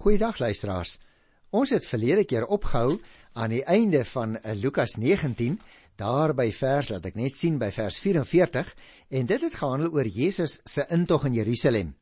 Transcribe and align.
Goeiedag 0.00 0.38
luisteraars. 0.40 0.94
Ons 1.52 1.74
het 1.74 1.84
verlede 1.84 2.22
keer 2.24 2.46
opgehou 2.48 2.94
aan 3.36 3.52
die 3.52 3.64
einde 3.68 4.00
van 4.08 4.38
eh, 4.38 4.54
Lukas 4.56 4.94
19, 4.96 5.58
daar 6.00 6.32
by 6.32 6.46
vers, 6.56 6.88
laat 6.88 7.04
ek 7.10 7.18
net 7.20 7.36
sien 7.36 7.58
by 7.60 7.68
vers 7.76 7.98
44, 8.00 8.70
en 9.20 9.28
dit 9.28 9.44
het 9.44 9.58
gehandel 9.60 9.92
oor 9.92 10.08
Jesus 10.08 10.56
se 10.64 10.86
intog 10.96 11.26
in 11.28 11.36
Jerusalem. 11.36 11.92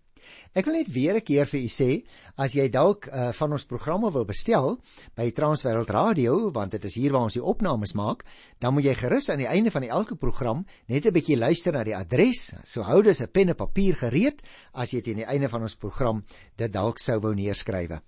Ek 0.54 0.64
wil 0.67 0.75
net 0.75 0.93
weer 0.93 1.14
'n 1.17 1.25
keer 1.25 1.46
vir 1.46 1.61
u 1.61 1.69
sê, 1.69 2.04
as 2.37 2.54
jy 2.54 2.69
dalk 2.69 3.09
uh, 3.09 3.32
van 3.32 3.53
ons 3.53 3.64
programme 3.64 4.11
wil 4.12 4.25
bestel 4.25 4.79
by 5.14 5.30
Transwêreld 5.30 5.91
Radio, 5.91 6.50
want 6.50 6.73
dit 6.73 6.85
is 6.85 6.95
hier 6.95 7.12
waar 7.12 7.29
ons 7.29 7.35
die 7.35 7.43
opnames 7.43 7.95
maak, 7.95 8.25
dan 8.59 8.75
moet 8.75 8.85
jy 8.85 8.95
gerus 8.95 9.29
aan 9.30 9.39
die 9.39 9.49
einde 9.50 9.71
van 9.71 9.82
die 9.82 9.91
elke 9.91 10.17
program 10.17 10.67
net 10.89 11.07
'n 11.07 11.12
bietjie 11.12 11.36
luister 11.36 11.72
na 11.72 11.85
die 11.85 11.96
adres. 11.96 12.54
So 12.64 12.82
hou 12.82 13.03
dus 13.03 13.21
'n 13.21 13.30
pen 13.32 13.49
en 13.49 13.57
papier 13.57 13.95
gereed 13.95 14.43
as 14.72 14.93
jy 14.93 15.00
teen 15.00 15.17
die 15.17 15.29
einde 15.29 15.49
van 15.49 15.62
ons 15.62 15.77
program 15.77 16.25
dit 16.57 16.72
dalk 16.72 16.99
sou 16.99 17.21
wou 17.21 17.35
neerskrywe. 17.35 18.00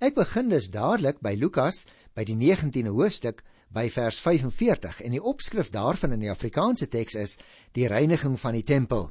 Ek 0.00 0.14
begin 0.14 0.48
dus 0.48 0.70
dadelik 0.70 1.20
by 1.20 1.34
Lukas 1.34 1.86
by 2.14 2.24
die 2.24 2.36
19de 2.36 2.90
hoofstuk 2.90 3.42
by 3.72 3.88
vers 3.88 4.18
45 4.20 5.00
en 5.00 5.14
die 5.16 5.22
opskrif 5.22 5.70
daarvan 5.72 6.12
in 6.12 6.20
die 6.20 6.30
Afrikaanse 6.30 6.88
teks 6.92 7.14
is 7.14 7.38
die 7.72 7.88
reiniging 7.88 8.38
van 8.40 8.52
die 8.58 8.66
tempel. 8.68 9.10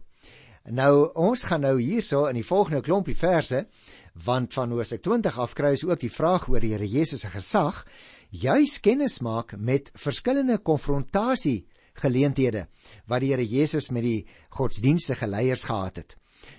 Nou 0.70 1.10
ons 1.18 1.44
gaan 1.50 1.64
nou 1.66 1.80
hierso 1.82 2.28
in 2.30 2.38
die 2.38 2.46
volgende 2.46 2.84
klompie 2.86 3.18
verse 3.18 3.66
want 4.14 4.54
van 4.54 4.72
Hosea 4.72 5.00
20 5.02 5.40
af 5.40 5.56
kry 5.58 5.72
ons 5.74 5.86
ook 5.88 6.00
die 6.04 6.12
vraag 6.14 6.46
oor 6.50 6.62
die 6.62 6.76
Here 6.76 6.86
Jesus 6.86 7.24
se 7.26 7.32
gesag 7.34 7.86
juis 8.30 8.78
kennis 8.80 9.22
maak 9.26 9.56
met 9.58 9.90
verskillende 9.98 10.60
konfrontasie 10.60 11.66
geleenthede 11.98 12.68
wat 13.10 13.26
die 13.26 13.32
Here 13.34 13.48
Jesus 13.48 13.90
met 13.90 14.06
die 14.06 14.28
godsdienstige 14.54 15.28
leiers 15.28 15.66
gehad 15.66 15.98
het. 15.98 16.16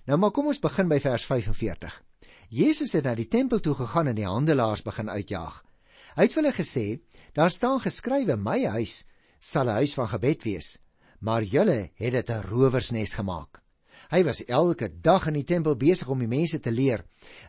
Nou 0.07 0.19
maar 0.19 0.35
kom 0.35 0.51
ons 0.51 0.59
begin 0.59 0.89
by 0.91 0.99
vers 0.99 1.25
45. 1.25 2.03
Jesus 2.51 2.93
het 2.93 3.07
na 3.07 3.15
die 3.15 3.31
tempel 3.31 3.63
toe 3.63 3.75
gegaan 3.75 4.11
en 4.11 4.19
die 4.19 4.27
handelaars 4.27 4.83
begin 4.83 5.11
uitjaag. 5.11 5.63
Hy 6.17 6.27
het 6.27 6.35
hulle 6.37 6.53
gesê: 6.53 7.01
"Daar 7.33 7.51
staan 7.51 7.81
geskrywe: 7.81 8.37
My 8.37 8.67
huis 8.67 9.07
sal 9.39 9.71
'n 9.71 9.79
huis 9.81 9.95
van 9.95 10.09
gebed 10.09 10.43
wees, 10.45 10.79
maar 11.21 11.43
julle 11.43 11.91
het 11.95 12.13
dit 12.13 12.31
'n 12.31 12.43
rowersnes 12.51 13.15
gemaak." 13.15 13.62
Hy 14.13 14.21
was 14.29 14.43
elke 14.45 14.91
dag 15.01 15.25
in 15.31 15.39
die 15.39 15.47
tempel 15.49 15.73
besig 15.81 16.11
om 16.13 16.21
die 16.21 16.29
mense 16.29 16.59
te 16.61 16.71
leer. 16.71 17.01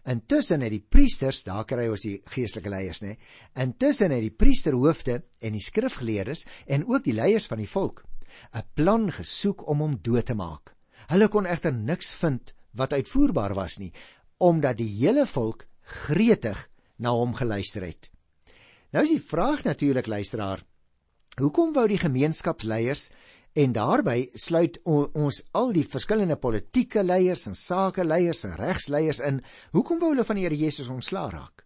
Intussen 0.07 0.63
het 0.63 0.71
die 0.71 0.85
priesters, 0.95 1.41
daar 1.43 1.65
kry 1.67 1.89
ons 1.91 2.05
die 2.07 2.21
geestelike 2.31 2.71
leiers, 2.71 3.01
nê. 3.03 3.17
Intussen 3.59 4.15
het 4.15 4.23
die 4.23 4.31
priesterhoofde 4.31 5.17
en 5.43 5.57
die 5.57 5.63
skrifgeleerdes 5.63 6.45
en 6.71 6.87
ook 6.87 7.03
die 7.03 7.17
leiers 7.17 7.49
van 7.51 7.59
die 7.59 7.67
volk 7.67 8.05
'n 8.55 8.63
plan 8.73 9.11
gesoek 9.11 9.67
om 9.67 9.81
hom 9.83 9.95
dood 10.01 10.25
te 10.25 10.33
maak. 10.33 10.73
Hulle 11.11 11.27
kon 11.27 11.45
egter 11.45 11.73
niks 11.73 12.13
vind 12.13 12.53
wat 12.71 12.93
uitvoerbaar 12.93 13.53
was 13.53 13.77
nie, 13.77 13.91
omdat 14.37 14.77
die 14.77 14.89
hele 14.89 15.25
volk 15.25 15.67
gretig 15.81 16.69
na 16.97 17.11
hom 17.11 17.33
geluister 17.33 17.83
het. 17.83 18.09
Nou 18.91 19.03
is 19.03 19.09
die 19.11 19.21
vraag 19.21 19.63
natuurlik 19.63 20.07
luisteraar, 20.07 20.63
hoekom 21.37 21.73
wou 21.73 21.87
die 21.87 21.97
gemeenskapsleiers 21.97 23.09
En 23.53 23.73
daarby 23.73 24.31
sluit 24.33 24.79
ons 24.83 25.39
al 25.53 25.73
die 25.75 25.85
verskillende 25.85 26.39
politieke 26.41 27.03
leiers 27.05 27.45
en 27.49 27.57
sakeleiers 27.57 28.47
en 28.49 28.55
regsleiers 28.57 29.19
in. 29.21 29.43
Hoekom 29.77 29.99
wou 30.01 30.09
hulle 30.13 30.25
van 30.25 30.39
die 30.39 30.47
Here 30.47 30.57
Jesus 30.57 30.89
ontslaa 30.89 31.29
raak? 31.29 31.61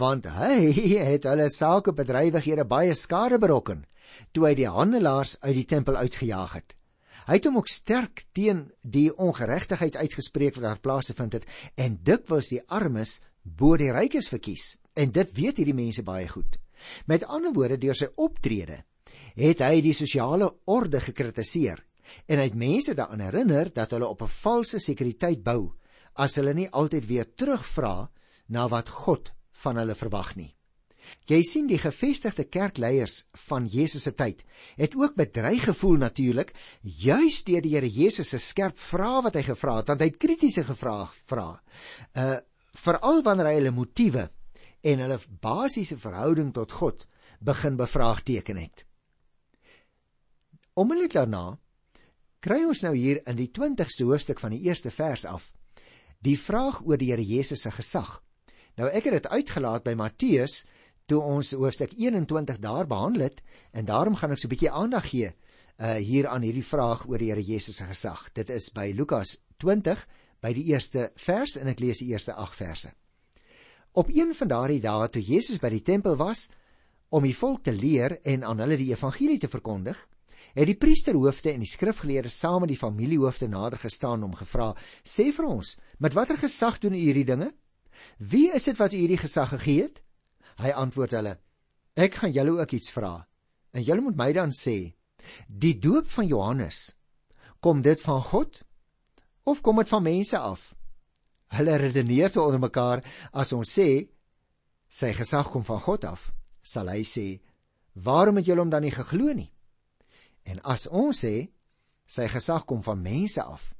Want 0.00 0.28
hy 0.28 0.72
het 1.12 1.24
hulle 1.28 1.48
sakebedrywighede 1.52 2.66
baie 2.68 2.92
skade 2.94 3.40
berokken 3.40 3.86
toe 4.34 4.48
hy 4.48 4.54
die 4.58 4.68
handelaars 4.68 5.36
uit 5.40 5.54
die 5.54 5.68
tempel 5.70 5.96
uitgejaag 5.96 6.52
het. 6.58 6.76
Hy 7.28 7.38
het 7.38 7.46
hom 7.48 7.60
ook 7.60 7.70
sterk 7.70 8.24
teen 8.36 8.66
die 8.82 9.08
ongeregtigheid 9.14 9.96
uitgespreek 9.96 10.56
wat 10.58 10.66
daar 10.66 10.84
plaasgevind 10.84 11.38
het 11.38 11.48
en 11.80 11.98
dikwels 12.04 12.50
die 12.52 12.60
armes 12.68 13.20
bo 13.42 13.76
die 13.80 13.92
rykes 13.94 14.28
verkies. 14.32 14.74
En 14.98 15.14
dit 15.14 15.32
weet 15.36 15.62
hierdie 15.62 15.76
mense 15.76 16.04
baie 16.04 16.28
goed. 16.28 16.58
Met 17.06 17.24
ander 17.24 17.54
woorde 17.56 17.78
deur 17.80 17.96
sy 17.96 18.10
optrede 18.20 18.82
het 19.40 19.62
hy 19.64 19.80
die 19.84 19.96
sosiale 19.96 20.50
orde 20.68 21.00
gekritiseer 21.00 21.80
en 22.26 22.40
hy 22.40 22.46
het 22.48 22.58
mense 22.58 22.94
daaraan 22.98 23.22
herinner 23.24 23.70
dat 23.72 23.92
hulle 23.94 24.08
op 24.08 24.22
'n 24.22 24.34
valse 24.42 24.78
sekuriteit 24.78 25.42
bou 25.42 25.72
as 26.14 26.36
hulle 26.36 26.54
nie 26.54 26.70
altyd 26.70 27.06
weer 27.06 27.26
terugvra 27.34 28.10
na 28.48 28.68
wat 28.68 28.88
God 28.88 29.32
van 29.62 29.76
hulle 29.76 29.94
verwag 29.94 30.36
nie. 30.36 30.54
Jy 31.26 31.40
sien 31.42 31.66
die 31.66 31.78
gevestigde 31.78 32.44
kerkleiers 32.44 33.24
van 33.48 33.66
Jesus 33.66 34.02
se 34.02 34.12
tyd 34.14 34.44
het 34.76 34.96
ook 34.96 35.16
bedreig 35.16 35.64
gevoel 35.64 35.96
natuurlik 35.96 36.52
juis 36.82 37.44
deur 37.44 37.62
die 37.62 37.74
Here 37.74 37.88
Jesus 37.88 38.28
se 38.28 38.38
skerp 38.38 38.78
vrae 38.78 39.22
wat 39.22 39.34
hy 39.34 39.42
gevra 39.42 39.76
het 39.76 39.88
want 39.88 40.00
hy 40.00 40.10
het 40.10 40.20
kritiese 40.20 40.64
vrae 40.64 41.08
vra. 41.26 41.62
Uh 42.14 42.38
veral 42.70 43.22
wanneer 43.22 43.46
hy 43.46 43.54
hulle 43.54 43.70
motiewe 43.74 44.28
en 44.82 45.00
hulle 45.02 45.18
basiese 45.40 45.96
verhouding 45.98 46.52
tot 46.54 46.72
God 46.72 47.06
begin 47.40 47.76
bevraagteken 47.76 48.56
het. 48.56 48.84
Onmiddellik 50.78 51.14
daarna 51.16 51.58
kry 52.40 52.62
ons 52.64 52.82
nou 52.86 52.94
hier 52.96 53.20
in 53.28 53.36
die 53.36 53.50
20ste 53.50 54.06
hoofstuk 54.06 54.40
van 54.40 54.54
die 54.54 54.62
eerste 54.68 54.90
vers 54.94 55.26
af 55.26 55.50
die 56.24 56.36
vraag 56.38 56.82
oor 56.84 57.00
die 57.00 57.10
Here 57.10 57.24
Jesus 57.24 57.64
se 57.64 57.72
gesag. 57.72 58.20
Nou 58.76 58.88
ek 58.88 59.08
het 59.08 59.16
dit 59.18 59.28
uitgelaat 59.32 59.84
by 59.84 59.94
Matteus 59.96 60.64
toe 61.08 61.20
ons 61.24 61.54
hoofstuk 61.56 61.94
21 61.96 62.60
daar 62.62 62.86
behandel 62.86 63.28
het 63.28 63.40
en 63.72 63.88
daarom 63.88 64.16
gaan 64.16 64.32
ek 64.32 64.38
so 64.38 64.48
'n 64.48 64.54
bietjie 64.54 64.70
aandag 64.70 65.10
gee 65.10 65.32
uh 65.80 65.96
hier 65.96 66.28
aan 66.28 66.42
hierdie 66.42 66.64
vraag 66.64 67.06
oor 67.08 67.18
die 67.18 67.30
Here 67.30 67.42
Jesus 67.42 67.76
se 67.76 67.84
gesag. 67.84 68.32
Dit 68.32 68.50
is 68.50 68.70
by 68.70 68.92
Lukas 68.94 69.38
20 69.58 70.06
by 70.40 70.52
die 70.52 70.64
eerste 70.72 71.10
vers 71.16 71.56
en 71.56 71.68
ek 71.68 71.80
lees 71.80 71.98
die 71.98 72.12
eerste 72.12 72.34
8 72.34 72.54
verse. 72.56 72.92
Op 73.92 74.08
een 74.08 74.34
van 74.34 74.48
daardie 74.48 74.80
dae 74.80 75.08
toe 75.08 75.22
Jesus 75.22 75.58
by 75.58 75.70
die 75.70 75.82
tempel 75.82 76.16
was 76.16 76.48
om 77.08 77.22
die 77.22 77.34
volk 77.34 77.64
te 77.64 77.72
leer 77.72 78.20
en 78.22 78.44
aan 78.44 78.60
hulle 78.60 78.76
die 78.76 78.92
evangelie 78.92 79.38
te 79.38 79.48
verkondig, 79.48 80.06
het 80.54 80.66
die 80.66 80.78
priesterhoofde 80.78 81.52
en 81.52 81.62
die 81.62 81.70
skrifgeleerdes 81.70 82.38
saam 82.38 82.64
met 82.64 82.72
die 82.72 82.78
familiehoofde 82.80 83.48
nader 83.48 83.78
gestaan 83.78 84.24
om 84.26 84.34
gevra: 84.34 84.74
"Sê 85.04 85.30
vir 85.32 85.46
ons, 85.46 85.78
met 85.98 86.14
watter 86.14 86.38
gesag 86.38 86.78
doen 86.78 86.94
u 86.94 86.98
hierdie 86.98 87.24
dinge? 87.24 87.52
Wie 88.18 88.50
is 88.54 88.64
dit 88.64 88.76
wat 88.76 88.92
u 88.92 88.96
hierdie 88.96 89.20
gesag 89.20 89.48
gegee 89.48 89.82
het?" 89.82 90.02
Hy 90.58 90.70
antwoord 90.70 91.10
hulle: 91.10 91.38
"Ek 91.94 92.14
gaan 92.14 92.32
julle 92.32 92.58
ook 92.60 92.72
iets 92.72 92.90
vra. 92.90 93.28
En 93.72 93.82
julle 93.82 94.00
moet 94.00 94.16
my 94.16 94.32
dan 94.32 94.50
sê: 94.50 94.94
Die 95.46 95.78
doop 95.78 96.08
van 96.08 96.26
Johannes, 96.26 96.96
kom 97.60 97.82
dit 97.82 98.00
van 98.00 98.22
God 98.22 98.62
of 99.44 99.60
kom 99.60 99.76
dit 99.76 99.88
van 99.88 100.02
mense 100.02 100.38
af?" 100.38 100.74
Hulle 101.50 101.76
redeneer 101.76 102.30
te 102.30 102.40
onder 102.40 102.60
mekaar 102.60 103.04
as 103.32 103.52
ons 103.52 103.78
sê 103.78 104.08
sy 104.88 105.12
gesag 105.12 105.50
kom 105.50 105.64
van 105.64 105.80
God 105.80 106.04
af, 106.04 106.32
sal 106.62 106.88
hy 106.88 107.02
sê: 107.02 107.40
"Waarom 107.94 108.36
het 108.36 108.46
julle 108.46 108.60
hom 108.60 108.70
dan 108.70 108.82
nie 108.82 108.94
geglo 108.94 109.32
nie?" 109.32 109.52
En 110.50 110.60
as 110.66 110.86
ons 110.88 111.24
sê 111.24 111.34
sy 112.10 112.26
gesag 112.28 112.66
kom 112.66 112.82
van 112.82 113.02
mense 113.02 113.42
af, 113.42 113.70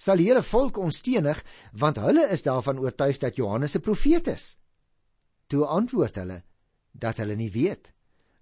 sal 0.00 0.20
die 0.20 0.28
hele 0.30 0.42
volk 0.46 0.78
ons 0.80 1.00
stenig 1.02 1.40
want 1.82 2.00
hulle 2.00 2.28
is 2.32 2.44
daarvan 2.46 2.78
oortuig 2.80 3.18
dat 3.20 3.36
Johannes 3.36 3.76
'n 3.76 3.84
profeet 3.84 4.28
is. 4.28 4.58
Toe 5.48 5.66
antwoord 5.66 6.16
hulle 6.16 6.42
dat 6.92 7.18
hulle 7.18 7.36
nie 7.36 7.50
weet 7.50 7.92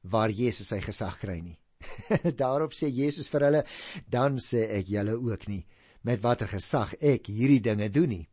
waar 0.02 0.30
Jesus 0.30 0.68
sy 0.68 0.80
gesag 0.80 1.18
kry 1.20 1.40
nie. 1.40 1.58
Daarop 2.42 2.74
sê 2.74 2.88
Jesus 2.90 3.28
vir 3.28 3.44
hulle: 3.46 3.64
"Dan 4.06 4.38
sê 4.38 4.68
ek 4.78 4.86
julle 4.88 5.14
ook 5.14 5.48
nie 5.48 5.66
met 6.02 6.22
watter 6.22 6.48
gesag 6.48 6.94
ek 7.00 7.26
hierdie 7.26 7.60
dinge 7.60 7.88
doen 7.88 8.08
nie." 8.08 8.28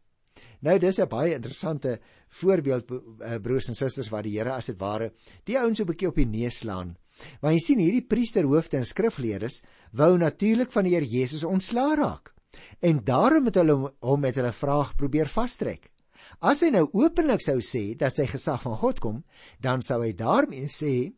Nou 0.61 0.77
dis 0.79 0.99
'n 0.99 1.07
baie 1.07 1.35
interessante 1.35 1.99
voorbeeld 2.29 2.91
eh, 2.91 3.39
broers 3.39 3.69
en 3.69 3.75
susters 3.75 4.09
waar 4.09 4.23
die 4.23 4.37
Here 4.37 4.53
as 4.53 4.67
dit 4.67 4.79
ware 4.79 5.11
die 5.45 5.57
ouens 5.57 5.77
so 5.77 5.83
'n 5.83 5.87
bietjie 5.87 6.07
op 6.07 6.15
die 6.15 6.25
neus 6.25 6.57
slaan 6.57 6.97
Want 7.41 7.55
jy 7.55 7.63
sien 7.63 7.81
hierdie 7.81 8.05
priesterhoofde 8.05 8.79
en 8.79 8.87
skrifgeleerdes 8.87 9.61
wou 9.95 10.15
natuurlik 10.19 10.71
van 10.73 10.87
die 10.87 10.95
Here 10.95 11.07
Jesus 11.07 11.43
ontslaa 11.47 11.95
raak. 11.95 12.33
En 12.79 13.01
daarom 13.03 13.49
het 13.49 13.59
hulle 13.59 13.75
hom 13.99 14.23
met 14.23 14.35
hulle 14.39 14.53
vraag 14.55 14.95
probeer 14.99 15.31
vastrek. 15.31 15.91
As 16.41 16.63
hy 16.65 16.71
nou 16.73 16.87
openlik 16.97 17.43
sou 17.43 17.59
sê 17.63 17.93
dat 17.99 18.15
sy 18.15 18.25
gesag 18.27 18.63
van 18.65 18.77
God 18.81 18.99
kom, 19.03 19.23
dan 19.61 19.83
sou 19.85 20.01
hy 20.03 20.11
daarmee 20.17 20.67
sê 20.71 21.13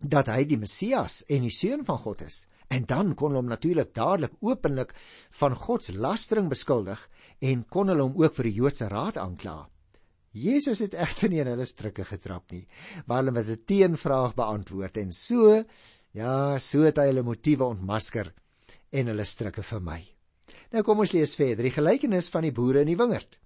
dat 0.00 0.28
hy 0.30 0.44
die 0.44 0.60
Messias 0.60 1.22
en 1.28 1.46
die 1.46 1.54
seun 1.54 1.84
van 1.84 1.98
God 1.98 2.22
is. 2.26 2.46
En 2.68 2.86
dan 2.88 3.14
kon 3.14 3.30
hulle 3.30 3.42
hom 3.42 3.50
natuurlik 3.50 3.92
dadelik 3.94 4.34
openlik 4.42 4.92
van 5.40 5.54
God 5.54 5.84
se 5.84 5.94
lastering 5.94 6.50
beskuldig 6.50 7.00
en 7.40 7.64
kon 7.70 7.88
hulle 7.92 8.08
hom 8.08 8.18
ook 8.18 8.34
vir 8.38 8.50
die 8.50 8.56
Joodse 8.60 8.88
raad 8.90 9.20
aankla. 9.22 9.66
Jesus 10.36 10.82
het 10.84 10.94
egter 10.94 11.30
nie 11.32 11.40
in 11.40 11.48
hulle 11.48 11.64
strikke 11.64 12.04
getrap 12.04 12.52
nie, 12.52 12.66
maar 13.06 13.22
hulle 13.22 13.32
met 13.32 13.48
'n 13.48 13.64
teenvraag 13.64 14.34
beantwoord 14.34 14.96
en 14.96 15.12
so 15.12 15.64
ja, 16.12 16.58
so 16.58 16.84
het 16.84 16.98
hy 16.98 17.06
hulle 17.10 17.22
motiewe 17.22 17.64
ontmasker 17.64 18.32
en 18.92 19.06
hulle 19.06 19.24
strikke 19.24 19.62
vir 19.62 19.80
my. 19.80 20.00
Nou 20.72 20.82
kom 20.82 20.98
ons 20.98 21.12
lees 21.12 21.34
verder, 21.34 21.64
die 21.64 21.74
gelykenis 21.74 22.28
van 22.32 22.42
die 22.42 22.52
boere 22.52 22.80
in 22.80 22.90
die 22.90 22.96
wingerd. 22.96 23.38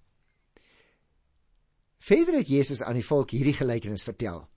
Verder 2.01 2.39
het 2.39 2.49
Jesus 2.49 2.81
aan 2.81 2.97
die 2.97 3.05
volk 3.05 3.31
hierdie 3.31 3.53
gelykenis 3.53 4.03
vertel. 4.03 4.47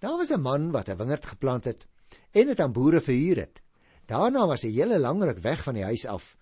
Daar 0.00 0.16
was 0.16 0.30
'n 0.30 0.40
man 0.40 0.70
wat 0.70 0.88
'n 0.88 0.96
wingerd 0.96 1.26
geplant 1.26 1.64
het 1.64 1.86
en 2.32 2.46
dit 2.46 2.60
aan 2.60 2.72
boere 2.72 3.00
verhuur 3.00 3.36
het. 3.36 3.60
Daarna 4.06 4.46
was 4.46 4.62
hy 4.62 4.70
hele 4.70 4.98
lank 4.98 5.22
ruk 5.22 5.38
weg 5.38 5.62
van 5.62 5.74
die 5.74 5.84
huis 5.84 6.06
af. 6.06 6.36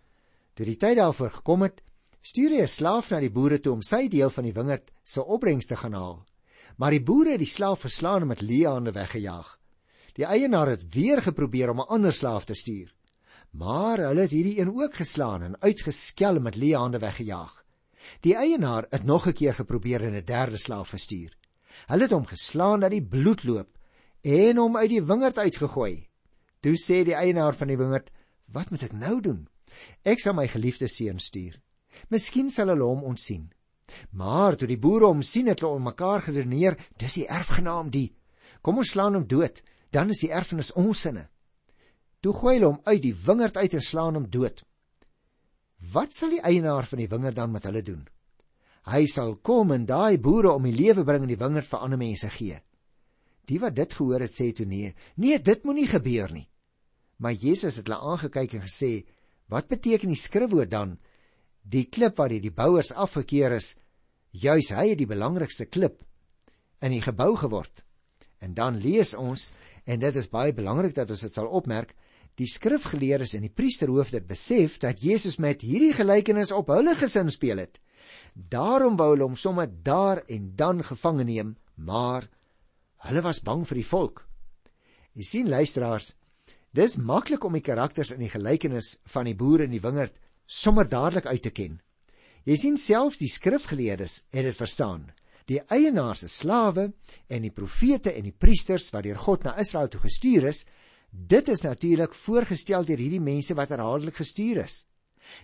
Toe 0.54 0.66
die 0.66 0.76
tyd 0.76 0.96
daarvoor 0.96 1.30
gekom 1.30 1.62
het, 1.62 1.82
stuur 2.26 2.50
hy 2.56 2.62
'n 2.62 2.74
slaaf 2.78 3.10
na 3.10 3.20
die 3.22 3.30
boere 3.30 3.60
toe 3.62 3.72
om 3.76 3.82
sy 3.82 4.08
deel 4.10 4.30
van 4.34 4.44
die 4.44 4.54
wingerd 4.54 4.90
se 5.04 5.22
opbrengs 5.22 5.66
te 5.66 5.76
gaan 5.76 5.94
haal. 5.94 6.24
Maar 6.76 6.90
die 6.90 7.02
boere 7.02 7.30
het 7.30 7.38
die 7.38 7.54
slaaf 7.56 7.80
verslaan 7.86 8.22
en 8.22 8.28
met 8.28 8.42
leehande 8.42 8.92
weggejaag. 8.92 9.58
Die 10.18 10.24
eienaar 10.26 10.68
het 10.68 10.82
weer 10.94 11.22
geprobeer 11.22 11.70
om 11.70 11.80
'n 11.80 11.88
ander 11.88 12.12
slaaf 12.12 12.44
te 12.44 12.54
stuur. 12.54 12.94
Maar 13.50 13.98
hulle 13.98 14.20
het 14.20 14.30
hierdie 14.30 14.58
een 14.60 14.74
ook 14.74 14.94
geslaan 14.94 15.42
en 15.42 15.60
uitgeskel 15.60 16.40
met 16.40 16.56
leehande 16.56 16.98
weggejaag. 16.98 17.64
Die 18.20 18.34
eienaar 18.34 18.86
het 18.90 19.04
nog 19.04 19.26
'n 19.26 19.32
keer 19.32 19.54
geprobeer 19.54 20.02
en 20.02 20.14
'n 20.14 20.24
derde 20.24 20.56
slaaf 20.56 20.88
gestuur. 20.88 21.36
Hulle 21.86 22.02
het 22.02 22.12
hom 22.12 22.26
geslaan 22.26 22.80
dat 22.80 22.90
die 22.90 23.06
bloed 23.06 23.44
loop 23.44 23.78
en 24.22 24.56
hom 24.56 24.76
uit 24.76 24.88
die 24.88 25.02
wingerd 25.02 25.38
uitgegooi. 25.38 26.08
Toe 26.60 26.74
sê 26.74 27.04
die 27.04 27.14
eienaar 27.14 27.54
van 27.54 27.68
die 27.68 27.76
wingerd: 27.76 28.10
"Wat 28.46 28.70
moet 28.70 28.82
ek 28.82 28.92
nou 28.92 29.20
doen? 29.20 29.48
Ek 30.02 30.18
sal 30.18 30.34
my 30.34 30.48
geliefde 30.48 30.88
seun 30.88 31.18
stuur. 31.18 31.60
Miskien 32.08 32.50
sal 32.50 32.68
hulle 32.68 32.84
hom 32.84 33.04
ontsien." 33.04 33.52
Maar 34.10 34.56
toe 34.56 34.68
die 34.68 34.80
boere 34.80 35.06
hom 35.06 35.22
sien 35.22 35.46
het 35.50 35.62
hulle 35.62 35.78
om 35.78 35.88
mekaar 35.88 36.24
geredeneer, 36.26 36.76
dis 36.98 37.20
die 37.20 37.28
erfgenaam 37.28 37.90
die. 37.94 38.08
Kom 38.62 38.80
ons 38.82 38.92
slaan 38.96 39.14
hom 39.14 39.26
dood, 39.30 39.62
dan 39.94 40.10
is 40.10 40.24
die 40.24 40.32
erfenis 40.34 40.72
ons 40.74 41.04
sinne. 41.06 41.28
Toe 42.20 42.34
gooi 42.34 42.56
hulle 42.56 42.72
hom 42.72 42.80
uit 42.84 43.02
die 43.04 43.14
wingerd 43.14 43.56
uit 43.56 43.76
en 43.78 43.84
slaan 43.84 44.18
hom 44.18 44.28
dood. 44.30 44.64
Wat 45.92 46.14
sal 46.16 46.32
die 46.34 46.42
eienaar 46.42 46.88
van 46.88 47.02
die 47.02 47.10
wingerd 47.12 47.36
dan 47.36 47.52
met 47.52 47.68
hulle 47.68 47.82
doen? 47.86 48.06
Hy 48.86 49.04
sal 49.10 49.36
kom 49.42 49.72
en 49.74 49.86
daai 49.86 50.18
boere 50.22 50.54
om 50.54 50.66
die 50.66 50.74
lewe 50.74 51.04
bring 51.04 51.26
in 51.26 51.34
die 51.34 51.40
wingerd 51.40 51.68
vir 51.68 51.82
ander 51.82 52.00
mense 52.00 52.30
gee. 52.30 52.58
Die 53.46 53.58
wat 53.62 53.76
dit 53.76 53.94
gehoor 53.94 54.24
het 54.24 54.34
sê 54.34 54.50
toe 54.54 54.66
nee, 54.66 54.92
nee, 55.22 55.38
dit 55.38 55.64
moenie 55.66 55.86
gebeur 55.90 56.32
nie. 56.34 56.46
Maar 57.22 57.36
Jesus 57.38 57.78
het 57.78 57.86
hulle 57.86 57.98
aangekyk 58.12 58.54
en 58.58 58.66
gesê, 58.66 59.06
"Wat 59.48 59.68
beteken 59.68 60.08
die 60.08 60.18
skrifwoord 60.18 60.70
dan? 60.70 60.98
Die 61.66 61.86
klip 61.90 62.20
wat 62.22 62.30
die 62.30 62.52
bouers 62.54 62.92
afgekeer 62.92 63.56
is, 63.58 63.74
juis 64.30 64.70
hy 64.70 64.90
het 64.92 65.00
die 65.00 65.10
belangrikste 65.10 65.66
klip 65.66 66.02
in 66.80 66.94
die 66.94 67.02
gebou 67.02 67.34
geword." 67.36 67.82
En 68.38 68.54
dan 68.54 68.76
lees 68.78 69.14
ons, 69.16 69.50
en 69.86 69.98
dit 70.00 70.16
is 70.16 70.28
baie 70.30 70.52
belangrik 70.52 70.94
dat 70.94 71.10
ons 71.10 71.20
dit 71.20 71.34
sal 71.34 71.48
opmerk, 71.48 71.94
Die 72.36 72.48
skrifgeleerdes 72.48 73.32
en 73.36 73.46
die 73.46 73.52
priesterhoofde 73.52 74.20
het 74.20 74.28
besef 74.28 74.76
dat 74.82 75.00
Jesus 75.00 75.38
met 75.40 75.62
hierdie 75.64 75.94
gelykenis 75.96 76.52
op 76.52 76.68
hulle 76.74 76.92
gesin 76.98 77.30
speel 77.32 77.62
het. 77.62 77.78
Daarom 78.34 78.98
wou 79.00 79.14
hulle 79.14 79.24
hom 79.24 79.38
sommer 79.40 79.70
daar 79.70 80.20
en 80.28 80.50
dan 80.56 80.84
gevange 80.84 81.24
neem, 81.24 81.54
maar 81.74 82.28
hulle 83.08 83.22
was 83.24 83.40
bang 83.40 83.64
vir 83.64 83.80
die 83.80 83.88
volk. 83.88 84.26
Jy 85.16 85.24
sien 85.24 85.48
luisteraars, 85.48 86.12
dis 86.76 86.98
maklik 87.00 87.44
om 87.48 87.56
die 87.56 87.64
karakters 87.64 88.12
in 88.12 88.20
die 88.20 88.32
gelykenis 88.32 88.98
van 89.08 89.24
die 89.30 89.36
boere 89.36 89.64
in 89.64 89.72
die 89.72 89.80
wingerd 89.80 90.20
sommer 90.46 90.88
dadelik 90.88 91.26
uit 91.26 91.42
te 91.42 91.50
ken. 91.50 91.80
Jy 92.46 92.56
sien 92.56 92.76
selfs 92.78 93.18
die 93.18 93.30
skrifgeleerdes 93.30 94.22
het 94.30 94.46
dit 94.46 94.56
verstaan. 94.56 95.10
Die 95.46 95.60
eienaars 95.70 96.24
se 96.24 96.28
slawe 96.30 96.92
en 97.28 97.42
die 97.42 97.54
profete 97.54 98.12
en 98.14 98.26
die 98.26 98.34
priesters 98.34 98.88
wat 98.94 99.06
deur 99.06 99.18
God 99.18 99.46
na 99.46 99.56
Israel 99.62 99.90
toe 99.90 100.00
gestuur 100.02 100.48
is, 100.50 100.64
Dit 101.10 101.48
is 101.48 101.62
natuurlik 101.64 102.14
voorgestel 102.14 102.84
deur 102.84 103.00
hierdie 103.00 103.22
mense 103.22 103.54
wat 103.56 103.70
herhaaldelik 103.72 104.18
gestuur 104.20 104.60
is. 104.64 104.84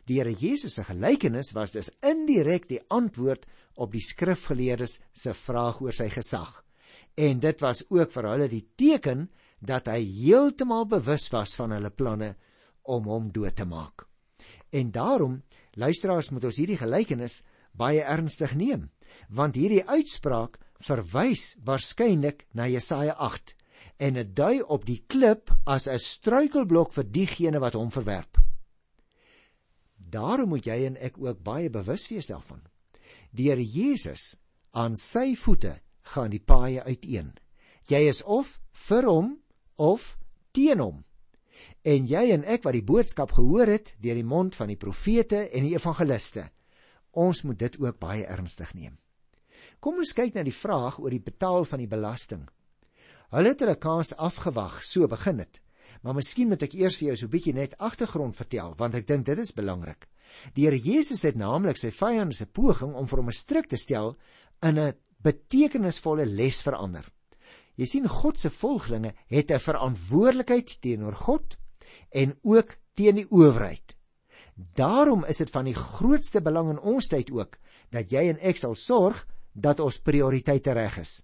Die 0.07 0.19
Here 0.21 0.35
Jesus 0.37 0.77
se 0.77 0.85
gelykenis 0.85 1.53
was 1.57 1.73
dus 1.75 1.91
indirek 2.07 2.69
die 2.69 2.81
antwoord 2.93 3.47
op 3.81 3.93
die 3.93 4.03
skrifgeleerdes 4.05 5.01
se 5.13 5.35
vraag 5.35 5.81
oor 5.83 5.97
sy 5.97 6.11
gesag. 6.13 6.61
En 7.17 7.41
dit 7.41 7.65
was 7.65 7.83
ook 7.91 8.13
vir 8.13 8.29
hulle 8.31 8.49
die 8.53 8.67
teken 8.77 9.27
dat 9.61 9.89
hy 9.89 10.01
heeltemal 10.03 10.87
bewus 10.91 11.29
was 11.33 11.57
van 11.59 11.75
hulle 11.75 11.91
planne 11.91 12.35
om 12.83 13.09
hom 13.09 13.31
dood 13.33 13.57
te 13.57 13.67
maak. 13.67 14.07
En 14.73 14.91
daarom, 14.91 15.43
luisteraars, 15.77 16.31
moet 16.33 16.45
ons 16.49 16.57
hierdie 16.57 16.81
gelykenis 16.81 17.43
baie 17.77 18.01
ernstig 18.01 18.55
neem, 18.57 18.89
want 19.29 19.57
hierdie 19.57 19.85
uitspraak 19.85 20.59
verwys 20.83 21.57
waarskynlik 21.65 22.47
na 22.57 22.67
Jesaja 22.69 23.15
en 24.03 24.17
dit 24.19 24.31
dui 24.35 24.63
op 24.63 24.87
die 24.89 25.03
klip 25.07 25.53
as 25.65 25.87
'n 25.87 25.99
struikelblok 25.99 26.93
vir 26.93 27.05
diegene 27.05 27.61
wat 27.61 27.75
hom 27.75 27.91
verwerp. 27.91 28.39
Daarom 29.97 30.49
moet 30.49 30.67
jy 30.67 30.87
en 30.87 30.97
ek 30.97 31.19
ook 31.19 31.43
baie 31.43 31.71
bewus 31.71 32.09
wees 32.09 32.27
daarvan. 32.27 32.61
Die 33.31 33.49
Here 33.51 33.65
Jesus 33.65 34.37
aan 34.71 34.97
sy 34.97 35.35
voete 35.37 35.81
gaan 36.03 36.31
die 36.31 36.41
paaie 36.41 36.83
uiteen. 36.83 37.33
Jy 37.89 38.09
is 38.09 38.23
of 38.23 38.61
vir 38.73 39.03
hom 39.03 39.39
of 39.77 40.19
teen 40.53 40.79
hom. 40.79 41.05
En 41.83 42.05
jy 42.07 42.29
en 42.31 42.45
ek 42.47 42.63
wat 42.63 42.77
die 42.77 42.87
boodskap 42.87 43.33
gehoor 43.35 43.67
het 43.67 43.97
deur 43.99 44.15
die 44.15 44.27
mond 44.27 44.55
van 44.55 44.71
die 44.71 44.79
profete 44.79 45.49
en 45.51 45.65
die 45.67 45.75
evangeliste, 45.75 46.45
ons 47.11 47.43
moet 47.43 47.59
dit 47.59 47.79
ook 47.83 47.99
baie 47.99 48.27
ernstig 48.27 48.71
neem. 48.75 48.95
Kom 49.83 49.99
ons 49.99 50.15
kyk 50.15 50.37
na 50.37 50.45
die 50.47 50.55
vraag 50.55 51.01
oor 51.03 51.11
die 51.11 51.23
betaal 51.23 51.67
van 51.67 51.83
die 51.83 51.91
belasting. 51.91 52.45
Hulle 53.35 53.51
het 53.51 53.65
hulle 53.65 53.75
kaas 53.83 54.13
afgewag, 54.15 54.79
so 54.87 55.09
begin 55.11 55.41
dit. 55.43 55.59
Maar 56.03 56.15
miskien 56.19 56.51
moet 56.51 56.63
ek 56.63 56.77
eers 56.79 56.99
vir 57.01 57.09
jou 57.09 57.17
so 57.17 57.27
'n 57.27 57.35
bietjie 57.35 57.55
net 57.55 57.75
agtergrond 57.79 58.37
vertel, 58.37 58.75
want 58.79 58.95
ek 58.95 59.07
dink 59.07 59.27
dit 59.27 59.39
is 59.39 59.53
belangrik. 59.53 60.07
Die 60.55 60.65
Here 60.65 60.79
Jesus 60.79 61.23
het 61.23 61.37
naamlik 61.37 61.77
sy 61.77 61.91
vyande 61.91 62.35
se 62.35 62.47
poging 62.47 62.95
om 62.95 63.07
vir 63.07 63.19
hom 63.19 63.29
'n 63.29 63.33
stryk 63.33 63.69
te 63.69 63.77
stel 63.77 64.17
in 64.63 64.79
'n 64.79 64.95
betekenisvolle 65.23 66.27
les 66.27 66.63
verander. 66.63 67.05
Jy 67.77 67.87
sien 67.87 68.09
God 68.09 68.39
se 68.39 68.51
volgelinge 68.51 69.15
het 69.27 69.51
'n 69.51 69.59
verantwoordelikheid 69.59 70.81
teenoor 70.81 71.15
God 71.15 71.57
en 72.11 72.37
ook 72.43 72.77
teen 72.95 73.15
die 73.15 73.29
owerheid. 73.31 73.97
Daarom 74.55 75.25
is 75.25 75.37
dit 75.37 75.51
van 75.51 75.65
die 75.65 75.77
grootste 75.77 76.41
belang 76.41 76.71
in 76.71 76.81
ons 76.81 77.09
tyd 77.09 77.31
ook 77.31 77.59
dat 77.91 78.13
jy 78.13 78.29
en 78.29 78.41
ek 78.41 78.57
sal 78.57 78.75
sorg 78.75 79.27
dat 79.53 79.81
ons 79.81 80.01
prioriteite 80.01 80.73
reg 80.73 80.99
is 80.99 81.21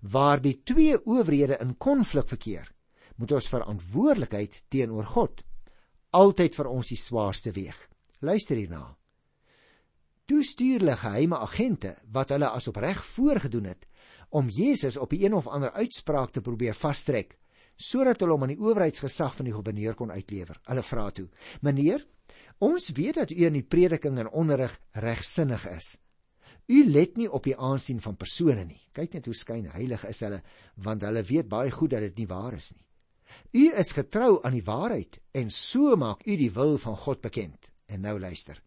waar 0.00 0.40
die 0.42 0.60
twee 0.62 0.96
owerhede 1.04 1.58
in 1.60 1.76
konflik 1.76 2.28
verkeer, 2.28 2.68
moet 3.16 3.32
ons 3.32 3.48
verantwoordelikheid 3.50 4.62
teenoor 4.68 5.08
God 5.08 5.42
altyd 6.16 6.54
vir 6.56 6.68
ons 6.70 6.88
die 6.88 7.00
swaarste 7.00 7.52
weeg. 7.52 7.76
Luister 8.24 8.56
hierna. 8.56 8.94
Toe 10.26 10.42
stuur 10.44 10.80
hulle 10.80 10.96
geheime 10.96 11.38
agente 11.44 11.92
wat 12.12 12.32
hulle 12.32 12.48
as 12.48 12.68
opreg 12.70 13.02
voorgedoen 13.04 13.68
het 13.72 13.84
om 14.30 14.48
Jesus 14.48 14.96
op 14.96 15.12
'n 15.12 15.34
of 15.34 15.46
ander 15.46 15.72
uitspraak 15.72 16.30
te 16.30 16.40
probeer 16.40 16.74
vastrek 16.74 17.36
sodat 17.76 18.20
hulle 18.20 18.32
hom 18.32 18.46
aan 18.46 18.54
die 18.54 18.60
owerheidsgesag 18.60 19.36
van 19.36 19.48
die 19.48 19.54
goewerneur 19.54 19.94
kon 19.94 20.10
uitlewer. 20.10 20.60
Hulle 20.66 20.82
vra 20.82 21.10
toe: 21.10 21.28
"Meneer, 21.62 22.06
ons 22.58 22.90
weet 22.90 23.14
dat 23.14 23.30
u 23.30 23.44
in 23.44 23.52
die 23.52 23.62
prediking 23.62 24.18
en 24.18 24.28
onderrig 24.28 24.78
regsinnig 24.92 25.68
is. 25.68 26.00
U 26.66 26.84
let 26.90 27.16
nie 27.16 27.28
op 27.30 27.44
die 27.46 27.56
aansien 27.56 28.00
van 28.00 28.16
persone 28.16 28.64
nie. 28.64 28.80
Kyk 28.92 29.12
net 29.12 29.26
hoe 29.26 29.34
skyn 29.34 29.68
heilig 29.70 30.04
is 30.08 30.20
hulle, 30.20 30.42
want 30.82 31.04
hulle 31.06 31.22
weet 31.22 31.48
baie 31.48 31.70
goed 31.70 31.90
dat 31.90 32.00
dit 32.00 32.18
nie 32.18 32.26
waar 32.26 32.56
is 32.56 32.72
nie. 32.74 32.82
U 33.52 33.64
is 33.78 33.92
getrou 33.94 34.40
aan 34.42 34.56
die 34.56 34.64
waarheid 34.64 35.20
en 35.34 35.50
so 35.50 35.96
maak 35.96 36.24
u 36.26 36.36
die 36.36 36.50
wil 36.50 36.78
van 36.78 36.96
God 36.96 37.20
bekend. 37.20 37.70
En 37.86 38.02
nou 38.02 38.18
luister. 38.18 38.58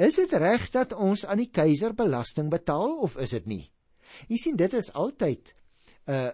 Is 0.00 0.16
dit 0.16 0.32
reg 0.32 0.70
dat 0.72 0.94
ons 0.96 1.26
aan 1.26 1.42
die 1.42 1.50
keiser 1.52 1.92
belasting 1.94 2.48
betaal 2.50 2.96
of 3.04 3.18
is 3.20 3.34
dit 3.36 3.46
nie? 3.46 3.64
U 4.28 4.36
sien 4.36 4.56
dit 4.56 4.72
is 4.72 4.92
altyd 4.92 5.52
'n 6.06 6.12
uh, 6.12 6.30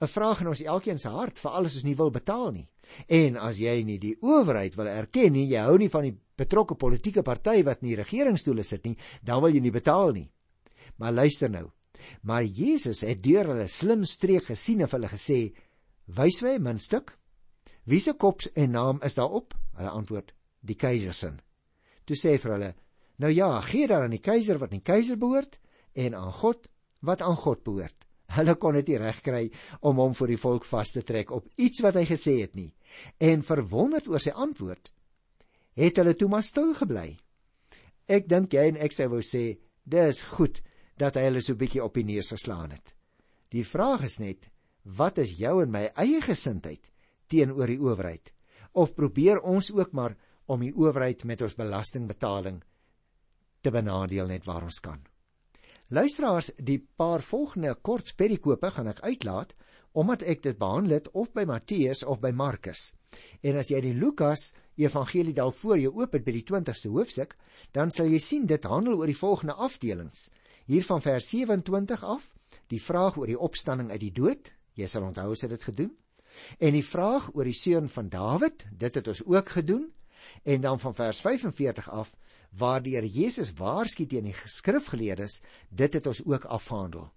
'n 0.00 0.08
vraag 0.08 0.40
in 0.40 0.48
ons 0.48 0.62
elkeen 0.64 0.98
se 0.98 1.10
hart, 1.12 1.38
veral 1.38 1.66
as 1.68 1.74
ons 1.76 1.84
nie 1.84 1.96
wil 1.96 2.10
betaal 2.10 2.52
nie. 2.54 2.68
En 3.06 3.36
as 3.36 3.58
jy 3.60 3.82
nie 3.84 3.98
die 4.00 4.16
owerheid 4.24 4.74
wil 4.78 4.88
erken 4.88 5.34
nie, 5.36 5.44
jy 5.50 5.60
hou 5.66 5.76
nie 5.78 5.90
van 5.92 6.06
die 6.08 6.14
betrokke 6.40 6.74
politieke 6.74 7.22
party 7.22 7.60
wat 7.66 7.82
in 7.82 7.90
die 7.90 7.98
regeringsstoele 8.00 8.64
sit 8.64 8.88
nie, 8.88 8.96
dan 9.22 9.42
wil 9.44 9.52
jy 9.52 9.60
nie 9.60 9.74
betaal 9.74 10.14
nie. 10.16 10.30
Maar 10.96 11.12
luister 11.12 11.52
nou. 11.52 11.66
Maar 12.24 12.44
Jesus 12.44 13.04
het 13.04 13.22
deur 13.22 13.52
hulle 13.52 13.68
slim 13.68 14.06
streek 14.08 14.48
gesien 14.48 14.80
en 14.80 14.88
hulle 14.88 15.12
gesê: 15.12 15.52
"Wys 16.06 16.42
my 16.42 16.56
'n 16.56 16.62
muntstuk. 16.62 17.18
Wie 17.84 18.00
se 18.00 18.14
kop 18.14 18.40
en 18.54 18.70
naam 18.70 19.00
is 19.04 19.14
daarop?" 19.14 19.54
Hulle 19.76 19.90
antwoord: 19.90 20.32
"Die 20.60 20.76
keiser 20.76 21.12
se." 21.12 21.32
Toe 22.06 22.16
sê 22.16 22.32
hy 22.32 22.38
vir 22.38 22.52
hulle: 22.52 22.74
"Nou 23.18 23.32
ja, 23.32 23.60
gee 23.60 23.86
dan 23.86 24.02
aan 24.02 24.16
die 24.16 24.18
keiser 24.18 24.58
wat 24.58 24.72
aan 24.72 24.80
die 24.80 24.92
keiser 24.92 25.18
behoort 25.18 25.58
en 25.92 26.14
aan 26.14 26.32
God 26.32 26.68
wat 27.00 27.20
aan 27.20 27.36
God 27.36 27.62
behoort." 27.64 28.09
Hulle 28.36 28.54
kon 28.62 28.76
dit 28.78 28.92
nie 28.92 29.00
regkry 29.02 29.42
om 29.86 29.98
hom 29.98 30.14
vir 30.14 30.34
die 30.34 30.40
volk 30.40 30.66
vas 30.68 30.92
te 30.94 31.02
trek 31.06 31.32
op 31.34 31.48
iets 31.58 31.82
wat 31.82 31.98
hy 31.98 32.04
gesê 32.06 32.36
het 32.42 32.54
nie. 32.58 32.70
En 33.18 33.42
verwonderd 33.46 34.08
oor 34.10 34.22
sy 34.22 34.34
antwoord, 34.34 34.92
het 35.78 35.98
hulle 35.98 36.14
toe 36.18 36.28
maar 36.30 36.46
stil 36.46 36.72
gebly. 36.78 37.16
Ek 38.10 38.28
dink 38.30 38.54
jy 38.54 38.68
en 38.72 38.80
ek 38.82 38.94
sou 38.94 39.08
wou 39.12 39.22
sê, 39.24 39.58
dis 39.86 40.22
goed 40.34 40.60
dat 41.00 41.16
hy 41.16 41.26
hulle 41.28 41.42
so 41.42 41.58
bietjie 41.58 41.82
op 41.82 41.94
die 41.96 42.06
neus 42.06 42.32
geslaan 42.34 42.74
het. 42.74 42.94
Die 43.50 43.66
vraag 43.66 44.04
is 44.06 44.18
net, 44.22 44.46
wat 44.84 45.18
is 45.22 45.36
jou 45.38 45.58
en 45.62 45.72
my 45.72 45.88
eie 45.98 46.20
gesindheid 46.22 46.90
teenoor 47.30 47.70
die 47.70 47.80
owerheid? 47.82 48.32
Of 48.74 48.94
probeer 48.94 49.40
ons 49.42 49.72
ook 49.74 49.94
maar 49.96 50.14
om 50.50 50.62
die 50.62 50.74
owerheid 50.74 51.24
met 51.26 51.42
ons 51.42 51.58
belastingbetaling 51.58 52.60
te 53.62 53.72
benadeel 53.74 54.30
net 54.30 54.46
waar 54.46 54.66
ons 54.66 54.78
kan? 54.82 55.00
Luisteraars, 55.90 56.52
die 56.54 56.78
paar 56.78 57.18
volgende 57.18 57.72
kort 57.82 58.12
perikope 58.14 58.68
gaan 58.70 58.86
ek 58.92 59.00
uitlaat 59.02 59.56
omdat 59.98 60.22
ek 60.22 60.44
dit 60.44 60.58
behandel 60.58 61.00
het 61.00 61.08
of 61.18 61.32
by 61.34 61.42
Matteus 61.50 62.04
of 62.06 62.20
by 62.22 62.30
Markus. 62.30 62.92
En 63.42 63.58
as 63.58 63.72
jy 63.72 63.80
die 63.82 63.96
Lukas 63.98 64.52
evangelie 64.78 65.34
dalk 65.34 65.56
voor 65.58 65.80
jou 65.82 65.90
oop 65.98 66.14
het 66.14 66.22
by 66.22 66.36
die 66.36 66.44
20ste 66.46 66.92
hoofstuk, 66.94 67.34
dan 67.74 67.90
sal 67.90 68.06
jy 68.06 68.20
sien 68.22 68.46
dit 68.46 68.68
handel 68.70 69.00
oor 69.00 69.10
die 69.10 69.18
volgende 69.18 69.56
afdelings. 69.58 70.28
Hier 70.70 70.86
van 70.86 71.02
vers 71.02 71.26
27 71.34 72.04
af, 72.06 72.30
die 72.70 72.78
vraag 72.78 73.18
oor 73.18 73.26
die 73.26 73.40
opstanding 73.50 73.90
uit 73.90 74.04
die 74.04 74.14
dood, 74.14 74.54
jy 74.78 74.86
sal 74.86 75.08
onthou 75.08 75.32
as 75.34 75.42
dit 75.42 75.68
gedoen. 75.72 75.90
En 76.62 76.78
die 76.78 76.86
vraag 76.86 77.32
oor 77.34 77.50
die 77.50 77.56
seun 77.56 77.90
van 77.90 78.14
Dawid, 78.14 78.68
dit 78.78 78.94
het 78.94 79.10
ons 79.10 79.26
ook 79.26 79.56
gedoen. 79.58 79.88
En 80.42 80.60
dan 80.60 80.80
van 80.80 80.94
vers 80.94 81.20
45 81.20 81.90
af 81.90 82.14
waar 82.50 82.82
die 82.82 82.96
Here 82.96 83.08
Jesus 83.08 83.52
waarsku 83.52 84.06
teen 84.06 84.24
die 84.24 84.34
skrifgeleerdes, 84.44 85.40
dit 85.68 85.94
het 85.94 86.06
ons 86.06 86.24
ook 86.24 86.44
afhandel. 86.44 87.10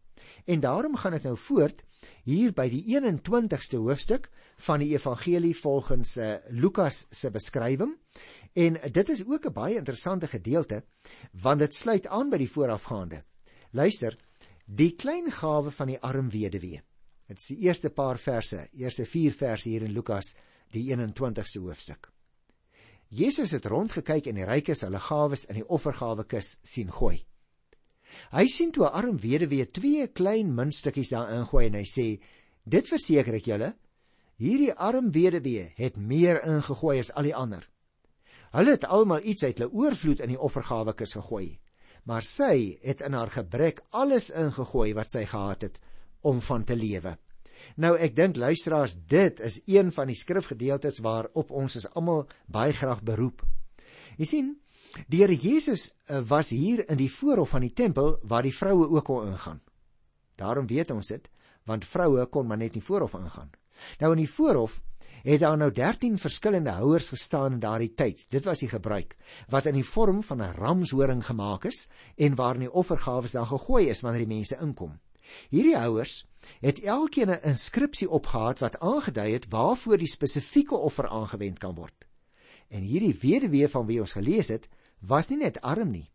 En 0.46 0.60
daarom 0.60 0.96
gaan 0.96 1.14
ek 1.18 1.26
nou 1.28 1.36
voort 1.38 1.84
hier 2.28 2.54
by 2.56 2.68
die 2.72 2.84
21ste 2.92 3.80
hoofstuk 3.80 4.30
van 4.66 4.84
die 4.84 4.92
evangelie 4.94 5.56
volgens 5.58 6.18
uh, 6.18 6.36
Lukas 6.50 7.06
se 7.12 7.32
beskrywing. 7.32 7.96
En 8.54 8.78
dit 8.92 9.10
is 9.10 9.26
ook 9.26 9.46
'n 9.48 9.54
baie 9.54 9.76
interessante 9.76 10.28
gedeelte 10.28 10.84
want 11.32 11.60
dit 11.60 11.76
sluit 11.76 12.08
aan 12.08 12.30
by 12.30 12.38
die 12.38 12.52
voorafgaande. 12.52 13.24
Luister, 13.72 14.18
die 14.66 14.96
klein 14.96 15.32
gawe 15.32 15.72
van 15.72 15.88
die 15.88 16.00
arm 16.00 16.30
weduwee. 16.30 16.82
Dit 17.28 17.40
is 17.40 17.48
die 17.48 17.60
eerste 17.66 17.90
paar 17.90 18.20
verse, 18.20 18.68
eerste 18.74 19.06
4 19.06 19.32
verse 19.32 19.70
hier 19.70 19.82
in 19.82 19.92
Lukas, 19.92 20.36
die 20.72 20.96
21ste 20.96 21.62
hoofstuk. 21.62 22.13
Jesus 23.14 23.52
het 23.54 23.68
rondgekyk 23.70 24.26
en 24.32 24.40
die 24.40 24.46
rykes 24.48 24.82
hulle 24.88 24.98
gawes 25.06 25.44
in 25.46 25.60
die 25.60 25.68
offergawekis 25.76 26.56
sien 26.66 26.90
gooi. 26.90 27.20
Hy 28.34 28.46
sien 28.50 28.72
toe 28.74 28.88
'n 28.88 28.96
arm 29.00 29.18
weduwee 29.22 29.68
twee 29.70 30.08
klein 30.08 30.50
muntstukkies 30.58 31.12
daarin 31.14 31.46
gooi 31.46 31.66
en 31.68 31.78
hy 31.78 31.84
sê: 31.86 32.08
"Dit 32.66 32.88
verseker 32.88 33.36
ek 33.36 33.46
julle, 33.46 33.74
hierdie 34.38 34.74
arm 34.74 35.12
weduwee 35.12 35.70
het 35.78 35.98
meer 35.98 36.42
ingegooi 36.42 37.00
as 37.00 37.12
al 37.12 37.24
die 37.30 37.36
ander. 37.36 37.70
Hulle 38.52 38.72
het 38.72 38.86
almal 38.86 39.22
iets 39.22 39.44
uit 39.44 39.58
hulle 39.58 39.72
oorvloed 39.72 40.20
in 40.20 40.30
die 40.30 40.40
offergawekis 40.40 41.14
gegooi, 41.14 41.60
maar 42.06 42.24
sy 42.24 42.80
het 42.82 43.02
in 43.02 43.14
haar 43.14 43.30
gebrek 43.30 43.84
alles 43.92 44.32
ingegooi 44.32 44.94
wat 44.94 45.10
sy 45.10 45.26
gehad 45.26 45.62
het 45.62 45.80
om 46.22 46.42
van 46.42 46.64
te 46.64 46.76
lewe." 46.76 47.18
Nou 47.76 47.96
ek 47.98 48.16
dink 48.16 48.38
luisteraars, 48.38 48.96
dit 49.08 49.40
is 49.40 49.62
een 49.66 49.92
van 49.92 50.08
die 50.08 50.18
skrifgedeeltes 50.18 51.00
waarop 51.00 51.52
ons 51.52 51.76
is 51.76 51.88
almal 51.94 52.28
baie 52.46 52.74
graag 52.74 53.02
beroep. 53.04 53.44
Jy 54.18 54.26
sien, 54.30 54.52
die 55.08 55.24
Here 55.24 55.36
Jesus 55.36 55.90
eh, 56.06 56.22
was 56.30 56.54
hier 56.54 56.86
in 56.90 56.98
die 56.98 57.12
voorhof 57.12 57.56
van 57.56 57.66
die 57.66 57.74
tempel 57.74 58.18
waar 58.24 58.46
die 58.46 58.54
vroue 58.54 58.90
ook 58.90 59.06
kon 59.06 59.28
ingaan. 59.28 59.62
Daarom 60.36 60.68
weet 60.68 60.92
ons 60.92 61.08
dit, 61.08 61.30
want 61.66 61.86
vroue 61.86 62.26
kon 62.30 62.48
maar 62.48 62.62
net 62.62 62.76
nie 62.76 62.84
voorhof 62.84 63.16
ingaan. 63.18 63.52
Nou 64.00 64.14
in 64.14 64.24
die 64.24 64.30
voorhof 64.30 64.82
het 65.24 65.40
daar 65.40 65.58
nou 65.58 65.72
13 65.72 66.18
verskillende 66.20 66.70
houers 66.76 67.10
gestaan 67.10 67.54
in 67.56 67.60
daardie 67.64 67.94
tyd. 67.96 68.26
Dit 68.30 68.46
was 68.46 68.60
die 68.60 68.70
gebruik 68.70 69.16
wat 69.50 69.66
in 69.66 69.78
die 69.80 69.88
vorm 69.88 70.22
van 70.24 70.42
'n 70.42 70.56
ramshoring 70.60 71.26
gemaak 71.26 71.66
is 71.66 71.88
en 72.18 72.36
waarin 72.36 72.68
die 72.68 72.72
offergawes 72.72 73.32
dan 73.32 73.48
gegooi 73.48 73.88
is 73.90 74.02
wanneer 74.02 74.28
die 74.28 74.36
mense 74.36 74.58
inkom. 74.62 75.00
Hierdie 75.50 75.78
houers 75.78 76.26
het 76.62 76.80
elkeen 76.80 77.30
'n 77.30 77.44
inskripsie 77.44 78.10
opgehad 78.10 78.60
wat 78.60 78.80
aangedui 78.80 79.32
het 79.34 79.48
waarvoor 79.50 79.98
die 79.98 80.12
spesifieke 80.12 80.76
offer 80.76 81.08
aangewend 81.08 81.60
kan 81.60 81.76
word. 81.76 82.08
En 82.68 82.82
hierdie 82.82 83.16
weduwee 83.22 83.68
van 83.68 83.86
wie 83.86 84.00
ons 84.00 84.12
gelees 84.12 84.48
het, 84.48 84.68
was 85.00 85.30
nie 85.30 85.38
net 85.38 85.62
arm 85.62 85.92
nie, 85.92 86.12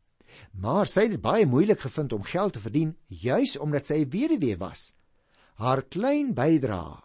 maar 0.52 0.86
sy 0.86 1.08
het 1.08 1.20
baie 1.20 1.46
moeilik 1.46 1.80
gevind 1.80 2.12
om 2.12 2.22
geld 2.22 2.52
te 2.52 2.60
verdien 2.60 2.96
juis 3.06 3.56
omdat 3.56 3.86
sy 3.86 3.94
'n 3.94 4.10
weduwee 4.10 4.56
was. 4.56 4.94
Haar 5.54 5.82
klein 5.82 6.34
bydrae 6.34 7.02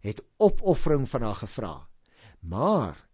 het 0.00 0.22
opoffering 0.36 1.08
van 1.08 1.22
haar 1.22 1.34
gevra. 1.34 1.88
Maar 2.40 3.08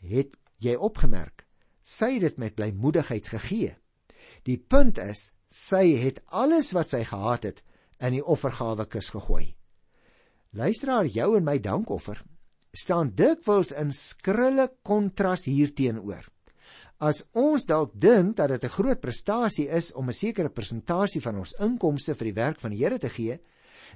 het 0.00 0.36
jy 0.56 0.74
opgemerk, 0.74 1.46
sy 1.82 2.12
het 2.12 2.20
dit 2.20 2.36
met 2.36 2.54
blymoedigheid 2.54 3.28
gegee. 3.28 3.76
Die 4.42 4.58
punt 4.58 4.98
is, 4.98 5.32
sy 5.48 5.94
het 6.00 6.22
alles 6.26 6.72
wat 6.72 6.88
sy 6.88 7.04
gehad 7.04 7.42
het 7.42 7.62
in 8.02 8.18
die 8.18 8.24
offergawekis 8.24 9.10
gegooi. 9.14 9.54
Luisteraar, 10.52 11.06
jou 11.06 11.36
en 11.38 11.44
my 11.44 11.58
dankoffer 11.62 12.22
staan 12.72 13.12
dikwels 13.16 13.72
in 13.76 13.92
skrille 13.92 14.68
kontras 14.82 15.44
hierteenoor. 15.44 16.24
As 17.02 17.24
ons 17.36 17.66
dalk 17.66 17.92
dink 17.98 18.36
dat 18.36 18.48
dit 18.48 18.64
'n 18.64 18.76
groot 18.76 19.00
prestasie 19.00 19.68
is 19.68 19.92
om 19.92 20.08
'n 20.08 20.12
sekere 20.12 20.48
persentasie 20.48 21.20
van 21.20 21.38
ons 21.38 21.54
inkomste 21.58 22.14
vir 22.14 22.24
die 22.24 22.40
werk 22.40 22.60
van 22.60 22.70
die 22.70 22.78
Here 22.78 22.98
te 22.98 23.08
gee, 23.08 23.40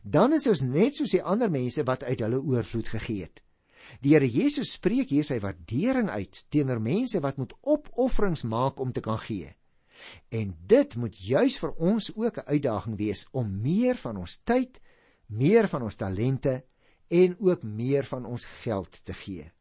dan 0.02 0.32
is 0.32 0.46
ons 0.46 0.62
net 0.62 0.96
soos 0.96 1.10
die 1.10 1.22
ander 1.22 1.50
mense 1.50 1.82
wat 1.84 2.02
uit 2.02 2.20
hulle 2.20 2.42
oorvloed 2.42 2.88
gegee 2.88 3.22
het. 3.22 3.42
Die 4.02 4.14
Here 4.14 4.26
Jesus 4.26 4.72
spreek 4.72 5.10
hier 5.10 5.24
sy 5.24 5.38
waardering 5.38 6.10
uit 6.10 6.44
teenoor 6.50 6.80
mense 6.80 7.20
wat 7.20 7.36
moet 7.36 7.54
opofferings 7.62 8.42
maak 8.44 8.80
om 8.80 8.92
te 8.92 9.00
kan 9.00 9.18
gee. 9.18 9.54
En 10.28 10.56
dit 10.66 10.96
moet 10.96 11.18
juis 11.18 11.58
vir 11.58 11.72
ons 11.76 12.10
ook 12.14 12.38
'n 12.38 12.46
uitdaging 12.46 12.96
wees 12.96 13.26
om 13.32 13.60
meer 13.60 13.96
van 13.96 14.16
ons 14.16 14.40
tyd, 14.44 14.80
meer 15.26 15.68
van 15.68 15.82
ons 15.82 15.96
talente 15.96 16.64
en 17.08 17.36
ook 17.38 17.62
meer 17.62 18.04
van 18.04 18.24
ons 18.24 18.44
geld 18.44 19.04
te 19.04 19.12
gee. 19.12 19.52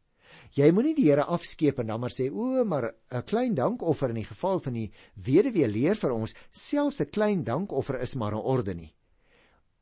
Jy 0.56 0.70
moenie 0.72 0.94
die 0.94 1.08
Here 1.08 1.24
afskeep 1.24 1.78
en 1.78 1.86
dan 1.86 2.00
maar 2.00 2.12
sê 2.14 2.28
o, 2.30 2.64
maar 2.64 2.92
'n 3.10 3.22
klein 3.22 3.54
dankoffer 3.54 4.08
in 4.08 4.20
die 4.22 4.30
geval 4.30 4.60
van 4.60 4.72
die 4.72 4.92
weduwee 5.14 5.68
leer 5.68 5.96
vir 5.96 6.12
ons, 6.12 6.34
selfs 6.50 7.00
'n 7.00 7.10
klein 7.10 7.44
dankoffer 7.44 8.00
is 8.00 8.14
maar 8.14 8.34
'n 8.34 8.44
orde 8.54 8.74
nie. 8.74 8.94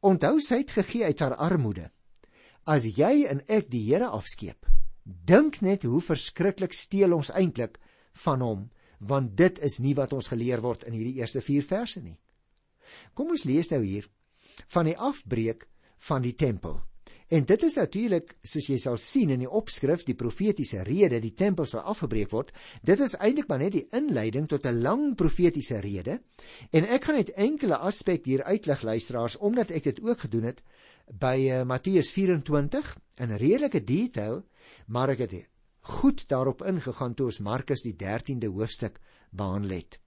Onthou 0.01 0.41
sy 0.41 0.57
het 0.57 0.71
gegee 0.71 1.05
uit 1.05 1.21
haar 1.21 1.35
armoede. 1.35 1.91
As 2.67 2.85
jy 2.85 3.27
en 3.29 3.43
ek 3.49 3.71
die 3.71 3.85
Here 3.93 4.09
afskeep, 4.09 4.67
dink 5.05 5.61
net 5.61 5.83
hoe 5.83 6.01
verskriklik 6.01 6.73
steel 6.73 7.13
ons 7.13 7.31
eintlik 7.31 7.79
van 8.13 8.41
hom 8.41 8.71
want 9.07 9.37
dit 9.37 9.59
is 9.65 9.79
nie 9.79 9.95
wat 9.95 10.13
ons 10.13 10.31
geleer 10.33 10.63
word 10.65 10.85
in 10.89 10.97
hierdie 10.97 11.19
eerste 11.21 11.41
4 11.45 11.63
verse 11.63 12.01
nie. 12.01 12.17
Kom 13.15 13.31
ons 13.35 13.45
lees 13.45 13.71
nou 13.71 13.83
hier 13.83 14.09
van 14.75 14.89
die 14.89 14.99
afbreek 14.99 15.67
van 16.09 16.23
die 16.23 16.35
tempel. 16.39 16.81
En 17.33 17.47
dit 17.49 17.63
is 17.67 17.75
natuurlik, 17.75 18.35
soos 18.45 18.67
jy 18.69 18.77
sal 18.79 18.99
sien 19.01 19.33
in 19.33 19.41
die 19.43 19.51
opskrif, 19.51 20.05
die 20.05 20.17
profetiese 20.19 20.83
rede, 20.85 21.23
die 21.25 21.33
tempel 21.35 21.67
sal 21.67 21.87
afgebreek 21.91 22.31
word. 22.35 22.53
Dit 22.85 23.01
is 23.01 23.17
eintlik 23.17 23.49
maar 23.49 23.63
net 23.65 23.75
die 23.75 23.87
inleiding 23.97 24.47
tot 24.49 24.67
'n 24.67 24.83
lang 24.83 25.17
profetiese 25.17 25.81
rede. 25.81 26.21
En 26.71 26.85
ek 26.85 27.05
gaan 27.05 27.17
net 27.17 27.33
enkele 27.33 27.77
aspekte 27.77 28.31
hier 28.31 28.45
uitlig 28.45 28.83
luisteraars 28.83 29.37
omdat 29.37 29.71
ek 29.71 29.83
dit 29.83 30.03
ook 30.03 30.21
gedoen 30.21 30.45
het 30.45 30.63
by 31.07 31.37
uh, 31.51 31.65
Matteus 31.65 32.11
24 32.11 32.97
in 33.17 33.37
redelike 33.37 33.85
detail, 33.85 34.45
maar 34.87 35.09
ek 35.09 35.19
het 35.19 35.54
goed 35.85 36.25
daarop 36.29 36.63
ingegaan 36.65 37.15
toe 37.15 37.27
ons 37.29 37.43
Markus 37.45 37.83
die 37.85 37.95
13de 38.01 38.49
hoofstuk 38.49 39.01
behandel 39.31 39.77
het. 39.77 39.99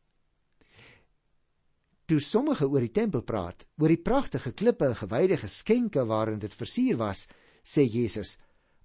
Toe 2.08 2.20
sommige 2.24 2.66
oor 2.72 2.82
die 2.82 2.94
tempel 2.96 3.22
praat, 3.22 3.66
oor 3.78 3.92
die 3.92 4.02
pragtige 4.02 4.54
klippe 4.56 4.88
en 4.88 4.96
gewyde 4.96 5.38
geskenke 5.38 6.06
waarin 6.08 6.40
dit 6.40 6.54
versier 6.56 6.98
was, 6.98 7.28
sê 7.64 7.84
Jesus: 7.84 8.38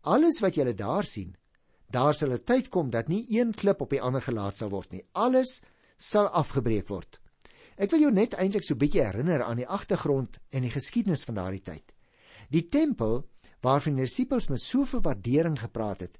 "Alles 0.02 0.40
wat 0.42 0.54
julle 0.58 0.74
daar 0.74 1.04
sien, 1.04 1.36
daar 1.88 2.14
sal 2.14 2.32
'n 2.32 2.44
tyd 2.44 2.68
kom 2.68 2.90
dat 2.90 3.08
nie 3.08 3.26
een 3.30 3.54
klip 3.54 3.80
op 3.80 3.90
die 3.90 4.02
ander 4.02 4.22
gelaat 4.22 4.56
sal 4.56 4.70
word 4.70 4.92
nie. 4.92 5.04
Alles 5.12 5.62
sal 5.96 6.26
afgebreek 6.28 6.88
word." 6.88 7.20
Ek 7.76 7.90
wil 7.90 8.00
jou 8.00 8.12
net 8.12 8.34
eintlik 8.34 8.64
so 8.64 8.74
bietjie 8.74 9.04
herinner 9.04 9.42
aan 9.42 9.56
die 9.56 9.68
agtergrond 9.68 10.38
en 10.50 10.62
die 10.62 10.70
geskiedenis 10.70 11.24
van 11.24 11.34
daardie 11.34 11.62
tyd. 11.62 11.92
Die 12.50 12.68
tempel 12.68 13.28
waarvan 13.62 13.96
die 13.96 14.04
disippels 14.04 14.48
met 14.48 14.60
soveel 14.60 15.00
waardering 15.00 15.58
gepraat 15.58 16.00
het, 16.00 16.18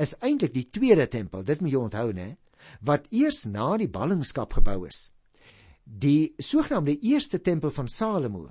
is 0.00 0.14
eintlik 0.20 0.54
die 0.54 0.68
tweede 0.70 1.08
tempel, 1.08 1.42
dit 1.44 1.60
moet 1.60 1.72
jy 1.72 1.82
onthou 1.82 2.08
nê, 2.16 2.32
wat 2.80 3.08
eers 3.10 3.44
na 3.50 3.76
die 3.80 3.90
ballingskap 3.90 4.54
gebou 4.58 4.86
is. 4.88 5.10
Die 5.84 6.34
sogenaamde 6.38 6.94
eerste 7.02 7.40
tempel 7.42 7.72
van 7.74 7.88
Salomo 7.88 8.48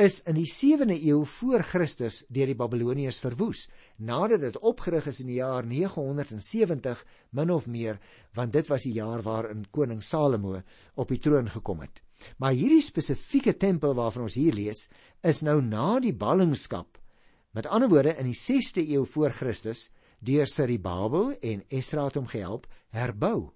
is 0.00 0.20
in 0.28 0.36
die 0.38 0.48
7de 0.48 0.96
eeu 0.96 1.24
voor 1.28 1.64
Christus 1.66 2.22
deur 2.32 2.48
die 2.48 2.56
Babiloniërs 2.56 3.18
verwoes, 3.20 3.66
nadat 3.98 4.44
dit 4.44 4.58
opgerig 4.64 5.08
is 5.10 5.20
in 5.20 5.32
die 5.32 5.40
jaar 5.40 5.66
970 5.66 7.02
min 7.36 7.50
of 7.52 7.66
meer, 7.66 7.98
want 8.36 8.54
dit 8.54 8.70
was 8.70 8.86
die 8.86 8.94
jaar 8.96 9.24
waarin 9.26 9.66
koning 9.70 10.00
Salomo 10.04 10.60
op 10.94 11.12
die 11.12 11.20
troon 11.20 11.50
gekom 11.52 11.82
het. 11.84 12.00
Maar 12.38 12.56
hierdie 12.56 12.84
spesifieke 12.84 13.56
tempel 13.56 13.94
waarvan 13.96 14.28
ons 14.28 14.38
hier 14.38 14.56
lees, 14.56 14.86
is 15.24 15.42
nou 15.42 15.60
na 15.64 15.98
die 16.00 16.14
ballingskap. 16.16 17.00
Met 17.56 17.66
ander 17.66 17.90
woorde 17.90 18.14
in 18.20 18.28
die 18.30 18.38
6de 18.38 18.84
eeu 18.86 19.04
voor 19.08 19.32
Christus 19.34 19.88
deur 20.20 20.46
Serubabel 20.46 21.32
en 21.40 21.64
Esdra 21.68 22.04
het 22.04 22.18
hom 22.18 22.28
gehelp 22.30 22.66
herbou. 22.94 23.50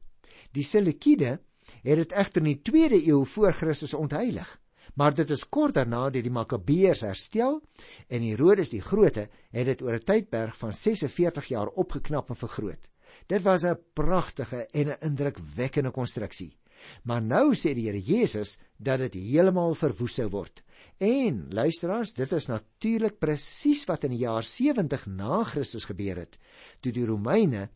Die 0.53 0.65
Seleukide 0.65 1.39
het 1.83 2.01
dit 2.01 2.13
egter 2.13 2.43
in 2.45 2.51
die 2.53 2.61
2de 2.71 3.01
eeu 3.07 3.25
voor 3.25 3.53
Christus 3.53 3.95
ontheilig, 3.95 4.49
maar 4.95 5.15
dit 5.15 5.31
is 5.31 5.47
kort 5.49 5.75
daarna 5.75 6.09
deur 6.11 6.23
die 6.23 6.33
Makabeërs 6.33 7.05
herstel 7.07 7.61
en 8.09 8.27
Herodes 8.27 8.71
die 8.71 8.83
Grote 8.83 9.29
het 9.51 9.67
dit 9.67 9.83
oor 9.83 9.95
'n 9.95 10.05
tydperk 10.05 10.55
van 10.55 10.73
46 10.73 11.47
jaar 11.47 11.69
opgeknap 11.69 12.29
en 12.31 12.37
vergroot. 12.37 12.91
Dit 13.27 13.43
was 13.43 13.65
'n 13.65 13.79
pragtige 13.93 14.67
en 14.67 14.89
'n 14.89 15.01
indrukwekkende 15.01 15.91
konstruksie. 15.91 16.57
Maar 17.03 17.23
nou 17.23 17.55
sê 17.55 17.75
die 17.75 17.87
Here 17.89 18.01
Jesus 18.01 18.59
dat 18.77 18.99
dit 18.99 19.15
heeltemal 19.15 19.75
verwoes 19.75 20.19
sou 20.21 20.29
word. 20.33 20.63
En 20.99 21.47
luisteraars, 21.51 22.15
dit 22.15 22.33
is 22.33 22.47
natuurlik 22.47 23.19
presies 23.19 23.85
wat 23.89 24.05
in 24.05 24.15
die 24.15 24.23
jaar 24.25 24.45
70 24.47 25.07
na 25.07 25.43
Christus 25.45 25.89
gebeur 25.91 26.23
het, 26.23 26.39
toe 26.81 26.93
die 26.93 27.07
Romeine 27.07 27.69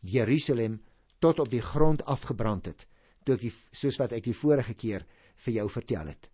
Jerusalem 0.00 0.80
tot 1.18 1.40
op 1.40 1.50
die 1.50 1.62
grond 1.62 2.04
afgebrand 2.04 2.66
het, 2.66 2.86
toe 3.24 3.36
ek 3.38 3.46
die, 3.46 3.54
soos 3.72 3.98
wat 4.00 4.12
ek 4.12 4.26
die 4.26 4.36
vorige 4.36 4.74
keer 4.74 5.06
vir 5.46 5.60
jou 5.60 5.68
vertel 5.70 6.10
het. 6.12 6.28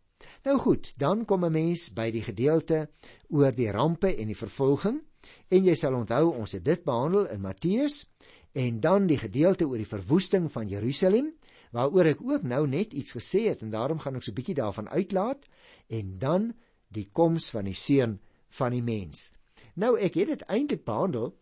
Nou 0.45 0.57
goed, 0.59 0.93
dan 0.99 1.25
kom 1.25 1.45
'n 1.45 1.53
mens 1.53 1.93
by 1.93 2.11
die 2.11 2.23
gedeelte 2.23 2.89
oor 3.29 3.53
die 3.53 3.71
rampe 3.71 4.17
en 4.17 4.27
die 4.27 4.37
vervolging 4.37 5.01
en 5.49 5.65
jy 5.65 5.75
sal 5.75 5.95
onthou 5.95 6.33
ons 6.33 6.53
het 6.53 6.65
dit 6.65 6.85
behandel 6.85 7.27
in 7.27 7.41
Matteus 7.41 8.07
en 8.53 8.81
dan 8.81 9.07
die 9.07 9.19
gedeelte 9.19 9.67
oor 9.67 9.79
die 9.79 9.95
verwoesting 9.95 10.51
van 10.53 10.69
Jerusalem 10.69 11.33
waaroor 11.71 12.11
ek 12.13 12.23
ook 12.23 12.43
nou 12.43 12.67
net 12.69 12.93
iets 12.93 13.15
gesê 13.17 13.47
het 13.49 13.63
en 13.63 13.71
daarom 13.71 13.99
gaan 13.99 14.17
ek 14.17 14.23
so 14.27 14.31
'n 14.31 14.39
bietjie 14.39 14.59
daarvan 14.59 14.89
uitlaat 14.89 15.47
en 15.89 16.19
dan 16.19 16.53
die 16.89 17.09
koms 17.13 17.51
van 17.51 17.65
die 17.65 17.75
seun 17.75 18.19
van 18.49 18.71
die 18.71 18.83
mens. 18.83 19.35
Nou 19.75 19.99
ek 19.99 20.15
het 20.15 20.27
dit 20.27 20.43
eintlik 20.43 20.85
behandel, 20.85 21.37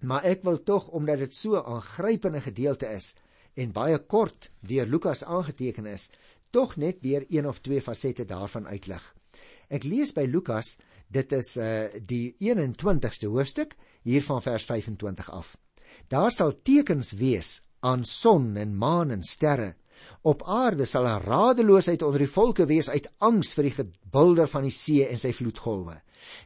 maar 0.00 0.24
ek 0.24 0.42
wil 0.42 0.62
tog 0.62 0.88
omdat 0.88 1.18
dit 1.18 1.34
so 1.34 1.56
'n 1.56 1.64
aangrypende 1.64 2.40
gedeelte 2.40 2.86
is 2.86 3.14
en 3.54 3.72
baie 3.72 3.98
kort 3.98 4.50
deur 4.60 4.86
Lukas 4.86 5.24
aangeteken 5.24 5.86
is, 5.86 6.10
tog 6.50 6.76
net 6.76 7.00
weer 7.00 7.24
een 7.28 7.48
of 7.48 7.60
twee 7.60 7.80
fasette 7.80 8.24
daarvan 8.24 8.66
uitlig. 8.66 9.14
Ek 9.68 9.84
lees 9.84 10.12
by 10.12 10.24
Lukas, 10.24 10.78
dit 11.08 11.32
is 11.32 11.56
uh 11.56 11.88
die 12.06 12.36
21ste 12.38 13.28
hoofstuk 13.28 13.76
hier 14.02 14.22
van 14.22 14.42
vers 14.42 14.64
25 14.64 15.30
af. 15.30 15.56
Daar 16.08 16.30
sal 16.30 16.62
tekens 16.62 17.12
wees 17.12 17.67
aan 17.80 18.04
son 18.04 18.56
en 18.56 18.76
maan 18.76 19.10
en 19.10 19.22
sterre. 19.22 19.74
Op 20.22 20.42
aarde 20.42 20.84
sal 20.84 21.06
'n 21.06 21.22
radeloosheid 21.22 22.02
onder 22.02 22.18
die 22.18 22.34
volke 22.38 22.66
wees 22.66 22.88
uit 22.88 23.10
angs 23.18 23.54
vir 23.54 23.64
die 23.64 23.76
gebulder 23.80 24.48
van 24.48 24.62
die 24.62 24.74
see 24.74 25.06
en 25.06 25.18
sy 25.18 25.32
vloedgolwe. 25.32 26.00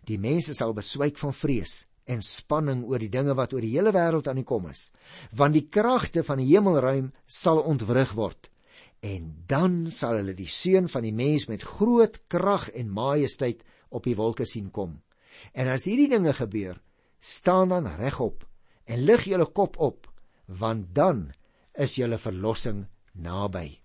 Die 0.04 0.18
mense 0.18 0.54
sal 0.54 0.72
beswyk 0.72 1.18
van 1.18 1.32
vrees 1.32 1.86
en 2.04 2.22
spanning 2.22 2.84
oor 2.84 2.98
die 2.98 3.08
dinge 3.08 3.34
wat 3.34 3.52
oor 3.52 3.60
die 3.60 3.74
hele 3.76 3.92
wêreld 3.94 4.28
aan 4.28 4.40
die 4.40 4.48
kom 4.48 4.66
is, 4.68 4.90
want 5.30 5.54
die 5.54 5.68
kragte 5.68 6.24
van 6.26 6.38
die 6.38 6.50
hemelruim 6.50 7.12
sal 7.26 7.62
ontwrig 7.62 8.12
word. 8.18 8.50
En 9.00 9.44
dan 9.46 9.90
sal 9.90 10.20
hulle 10.20 10.34
die 10.34 10.50
seun 10.50 10.88
van 10.88 11.02
die 11.02 11.14
mens 11.14 11.48
met 11.48 11.62
groot 11.62 12.20
krag 12.28 12.68
en 12.70 12.90
majesteit 12.90 13.64
op 13.90 14.04
die 14.04 14.16
wolke 14.16 14.46
sien 14.46 14.70
kom. 14.70 15.00
En 15.52 15.68
as 15.68 15.84
hierdie 15.84 16.08
dinge 16.08 16.32
gebeur, 16.32 16.80
staan 17.18 17.68
dan 17.68 17.86
regop 17.98 18.44
en 18.84 19.04
lig 19.06 19.24
julle 19.24 19.46
kop 19.46 19.78
op 19.78 20.11
want 20.58 20.94
dan 20.94 21.30
is 21.78 21.96
julle 21.96 22.18
verlossing 22.18 22.84
naby. 23.12 23.80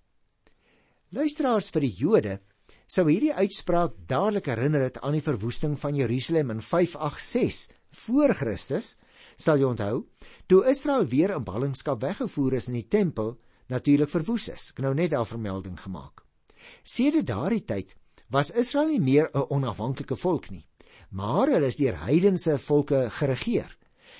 Luisteraars 1.15 1.69
vir 1.71 1.85
die 1.85 1.95
Jode 1.95 2.39
sou 2.87 3.05
hierdie 3.07 3.33
uitspraak 3.33 3.95
dadelik 4.07 4.49
herinner 4.51 4.83
het 4.87 4.99
aan 5.01 5.15
die 5.15 5.23
verwoesting 5.23 5.77
van 5.79 5.95
Jerusalem 5.95 6.51
in 6.51 6.61
586 6.61 7.75
voor 8.03 8.33
Christus. 8.35 8.95
Sal 9.37 9.61
jy 9.61 9.69
onthou, 9.69 10.05
toe 10.47 10.63
Israel 10.67 11.05
weer 11.07 11.33
in 11.35 11.45
ballingskap 11.45 12.01
weggevoer 12.01 12.57
is 12.59 12.67
in 12.71 12.79
die 12.79 12.87
tempel, 12.87 13.35
natuurlik 13.71 14.09
verwoes 14.09 14.49
is. 14.49 14.71
Ek 14.73 14.81
nou 14.83 14.93
net 14.97 15.13
daar 15.13 15.27
vermelding 15.27 15.77
gemaak. 15.79 16.23
Sedert 16.83 17.27
daardie 17.27 17.63
tyd 17.63 17.95
was 18.33 18.51
Israel 18.51 18.91
nie 18.91 18.99
meer 18.99 19.29
'n 19.33 19.47
onafhanklike 19.49 20.15
volk 20.15 20.49
nie, 20.49 20.65
maar 21.11 21.47
hulle 21.47 21.67
is 21.67 21.79
deur 21.79 21.95
heidense 22.03 22.57
volke 22.57 23.09
geregeer. 23.09 23.77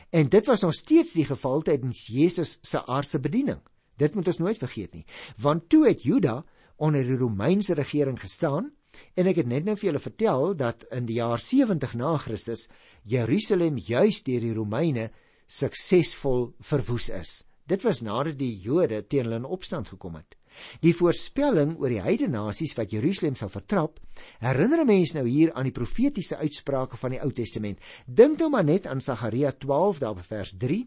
En 0.09 0.29
dit 0.29 0.45
was 0.45 0.61
nog 0.61 0.73
steeds 0.73 1.13
die 1.13 1.25
geval 1.25 1.61
tydens 1.61 2.07
Jesus 2.07 2.57
se 2.61 2.85
aardse 2.85 3.19
bediening. 3.19 3.59
Dit 3.97 4.15
moet 4.15 4.27
ons 4.27 4.37
nooit 4.37 4.57
vergeet 4.57 4.93
nie. 4.93 5.05
Want 5.37 5.69
toe 5.69 5.87
het 5.87 6.03
Juda 6.03 6.43
onder 6.75 7.03
die 7.03 7.17
Romeinse 7.17 7.73
regering 7.73 8.19
gestaan 8.19 8.71
en 9.13 9.27
ek 9.29 9.41
het 9.41 9.49
net 9.49 9.65
nou 9.65 9.75
vir 9.77 9.89
julle 9.91 10.01
vertel 10.01 10.53
dat 10.57 10.85
in 10.95 11.05
die 11.09 11.19
jaar 11.19 11.41
70 11.41 11.93
na 11.99 12.15
Christus 12.17 12.67
Jerusalem 13.03 13.77
juis 13.77 14.23
deur 14.23 14.41
die 14.41 14.53
Romeine 14.55 15.09
suksesvol 15.45 16.53
verwoes 16.59 17.09
is. 17.09 17.43
Dit 17.67 17.83
was 17.83 18.01
nadat 18.01 18.39
die 18.39 18.53
Jode 18.63 19.03
teen 19.07 19.27
hulle 19.27 19.41
in 19.41 19.45
opstand 19.45 19.89
gekom 19.91 20.15
het. 20.15 20.37
Die 20.81 20.93
voorspelling 20.95 21.75
oor 21.77 21.89
die 21.89 22.01
heidene 22.01 22.37
nasies 22.37 22.75
wat 22.77 22.91
Jerusalem 22.91 23.35
sal 23.35 23.49
vertrap, 23.49 23.99
herinner 24.43 24.85
mense 24.85 25.17
nou 25.17 25.27
hier 25.27 25.53
aan 25.53 25.69
die 25.69 25.75
profetiese 25.75 26.37
uitsprake 26.37 26.97
van 26.97 27.15
die 27.15 27.21
Ou 27.23 27.31
Testament. 27.31 27.79
Dink 28.05 28.39
nou 28.39 28.49
maar 28.53 28.65
net 28.67 28.87
aan 28.87 29.01
Sagaria 29.01 29.51
12 29.51 29.99
daar 30.03 30.15
by 30.17 30.25
vers 30.27 30.55
3 30.57 30.83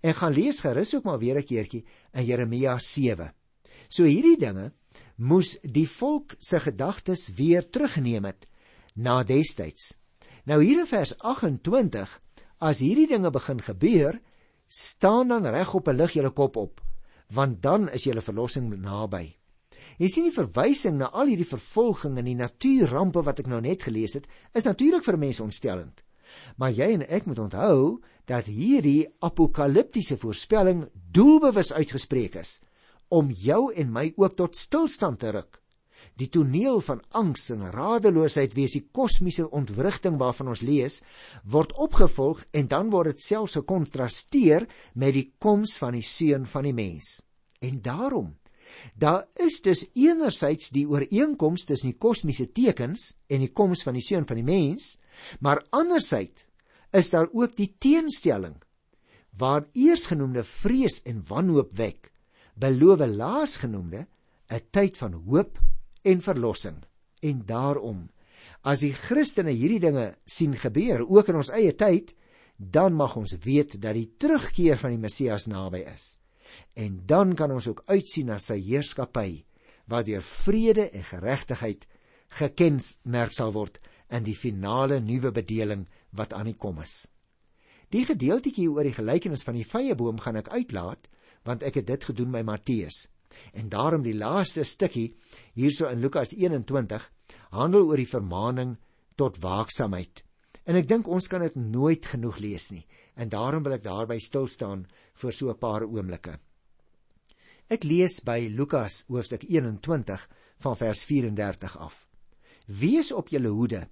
en 0.00 0.14
gaan 0.14 0.32
lees 0.32 0.60
gerus 0.62 0.94
ook 0.94 1.04
maar 1.04 1.18
weer 1.18 1.38
'n 1.38 1.44
keertjie 1.44 1.84
in 2.12 2.24
Jeremia 2.24 2.78
7. 2.78 3.32
So 3.88 4.04
hierdie 4.04 4.38
dinge 4.38 4.72
moes 5.16 5.58
die 5.62 5.88
volk 5.88 6.34
se 6.38 6.60
gedagtes 6.60 7.28
weer 7.36 7.68
terugneem 7.70 8.24
het 8.24 8.46
na 8.94 9.22
destyds. 9.22 9.98
Nou 10.44 10.62
hier 10.62 10.80
in 10.80 10.86
vers 10.86 11.18
28, 11.18 12.20
as 12.58 12.78
hierdie 12.78 13.08
dinge 13.08 13.30
begin 13.30 13.60
gebeur, 13.60 14.20
staan 14.66 15.28
dan 15.28 15.46
reg 15.46 15.74
op 15.74 15.88
'n 15.88 15.96
lig 15.96 16.12
julle 16.12 16.30
kop 16.30 16.56
op 16.56 16.85
want 17.34 17.62
dan 17.62 17.88
is 17.90 18.06
julle 18.06 18.22
verlossing 18.22 18.70
naby. 18.80 19.36
Jy 19.96 20.08
sien 20.12 20.26
die 20.28 20.34
verwysing 20.34 20.98
na 21.00 21.08
al 21.12 21.30
hierdie 21.30 21.48
vervolging 21.48 22.18
en 22.20 22.28
die 22.28 22.36
natuurrampe 22.36 23.22
wat 23.24 23.40
ek 23.40 23.48
nou 23.48 23.62
net 23.64 23.86
gelees 23.86 24.16
het, 24.18 24.26
is 24.52 24.68
natuurlik 24.68 25.04
vir 25.06 25.18
mense 25.18 25.42
ontstellend. 25.42 26.02
Maar 26.60 26.74
jy 26.76 26.88
en 26.98 27.04
ek 27.08 27.26
moet 27.26 27.40
onthou 27.40 28.02
dat 28.28 28.50
hierdie 28.50 29.06
apokaliptiese 29.24 30.18
voorspelling 30.20 30.86
doelbewus 31.14 31.72
uitgespreek 31.72 32.36
is 32.42 32.60
om 33.08 33.30
jou 33.30 33.70
en 33.70 33.92
my 33.94 34.08
ook 34.18 34.34
tot 34.34 34.56
stilstand 34.58 35.20
te 35.22 35.30
ruk. 35.30 35.60
Die 36.14 36.28
toneel 36.28 36.80
van 36.80 37.02
angs 37.10 37.50
en 37.50 37.66
radeloosheid 37.70 38.54
wees 38.54 38.76
die 38.78 38.86
kosmiese 38.92 39.50
ontwrigting 39.50 40.16
waarvan 40.18 40.48
ons 40.54 40.62
lees, 40.62 41.02
word 41.44 41.72
opgevolg 41.72 42.44
en 42.52 42.70
dan 42.70 42.90
word 42.90 43.14
dit 43.14 43.22
selfs 43.22 43.58
gekontrasteer 43.58 44.68
met 44.94 45.14
die 45.14 45.32
koms 45.38 45.76
van 45.78 45.98
die 45.98 46.06
seun 46.06 46.46
van 46.46 46.64
die 46.70 46.76
mens. 46.76 47.22
En 47.60 47.82
daarom 47.82 48.34
Daar 48.94 49.26
is 49.40 49.60
dus 49.62 49.86
enerzijds 49.94 50.70
die 50.74 50.88
ooreenkoms 50.88 51.64
tussen 51.64 51.92
die 51.92 51.98
kosmiese 51.98 52.48
tekens 52.52 53.14
en 53.26 53.44
die 53.44 53.52
koms 53.52 53.82
van 53.86 53.96
die 53.96 54.04
seun 54.04 54.26
van 54.26 54.40
die 54.40 54.46
mens, 54.46 54.96
maar 55.40 55.64
anderzijds 55.70 56.46
is 56.92 57.10
daar 57.10 57.28
ook 57.32 57.56
die 57.56 57.74
teenstelling 57.78 58.56
waar 59.36 59.66
eersgenoemde 59.72 60.44
vrees 60.44 61.02
en 61.04 61.24
wanhoop 61.28 61.74
wek, 61.76 62.10
beloof 62.54 63.04
laasgenoemde 63.06 64.06
'n 64.48 64.62
tyd 64.70 64.96
van 64.96 65.12
hoop 65.12 65.60
en 66.06 66.22
verlossing. 66.22 66.78
En 67.26 67.42
daarom, 67.48 68.06
as 68.62 68.84
die 68.84 68.94
Christene 68.94 69.54
hierdie 69.54 69.82
dinge 69.82 70.12
sien 70.24 70.54
gebeur 70.58 71.04
ook 71.06 71.32
in 71.32 71.40
ons 71.42 71.52
eie 71.54 71.74
tyd, 71.74 72.14
dan 72.56 72.96
mag 72.96 73.16
ons 73.20 73.34
weet 73.44 73.76
dat 73.82 73.96
die 73.96 74.08
terugkeer 74.16 74.78
van 74.80 74.94
die 74.94 75.02
Messias 75.02 75.46
naby 75.50 75.82
is. 75.86 76.14
En 76.74 77.02
dan 77.06 77.34
kan 77.36 77.52
ons 77.52 77.68
ook 77.68 77.82
uitsien 77.90 78.30
na 78.30 78.38
sy 78.40 78.58
heerskappy 78.62 79.44
wat 79.90 80.06
deur 80.08 80.24
vrede 80.24 80.88
en 80.90 81.04
geregtigheid 81.04 81.84
gekenmerk 82.38 83.34
sal 83.34 83.52
word 83.54 83.78
in 84.10 84.24
die 84.26 84.36
finale 84.38 85.00
nuwe 85.00 85.32
bedeling 85.34 85.86
wat 86.10 86.32
aan 86.32 86.50
die 86.50 86.58
kom 86.58 86.80
is. 86.82 87.06
Die 87.94 88.04
gedeeltjie 88.06 88.66
oor 88.70 88.86
die 88.86 88.96
gelykenis 88.96 89.44
van 89.46 89.58
die 89.58 89.66
vrye 89.66 89.94
boom 89.94 90.18
gaan 90.22 90.38
ek 90.40 90.50
uitlaat 90.50 91.10
want 91.46 91.62
ek 91.62 91.78
het 91.80 91.86
dit 91.86 92.08
gedoen 92.08 92.32
by 92.34 92.42
Matteus. 92.42 93.06
En 93.52 93.68
daarom 93.68 94.02
die 94.02 94.14
laaste 94.14 94.64
stukkie 94.64 95.14
hierso 95.54 95.88
in 95.88 96.00
Lukas 96.00 96.32
21 96.36 97.10
handel 97.50 97.86
oor 97.88 97.96
die 97.96 98.10
vermaaning 98.10 98.76
tot 99.16 99.40
waaksaamheid. 99.42 100.22
En 100.66 100.76
ek 100.76 100.88
dink 100.88 101.08
ons 101.08 101.28
kan 101.30 101.44
dit 101.46 101.54
nooit 101.56 102.06
genoeg 102.06 102.38
lees 102.42 102.70
nie. 102.74 102.84
En 103.16 103.30
daarom 103.32 103.62
wil 103.64 103.76
ek 103.78 103.84
daarby 103.86 104.18
stil 104.20 104.48
staan 104.50 104.86
vir 105.14 105.32
so 105.32 105.50
'n 105.50 105.58
paar 105.58 105.82
oomblikke. 105.86 106.38
Ek 107.68 107.84
lees 107.84 108.20
by 108.20 108.48
Lukas 108.50 109.04
hoofstuk 109.08 109.42
21 109.48 110.28
van 110.58 110.76
vers 110.76 111.04
34 111.04 111.78
af. 111.78 112.06
Wees 112.66 113.12
op 113.12 113.28
julle 113.28 113.48
hoede 113.48 113.88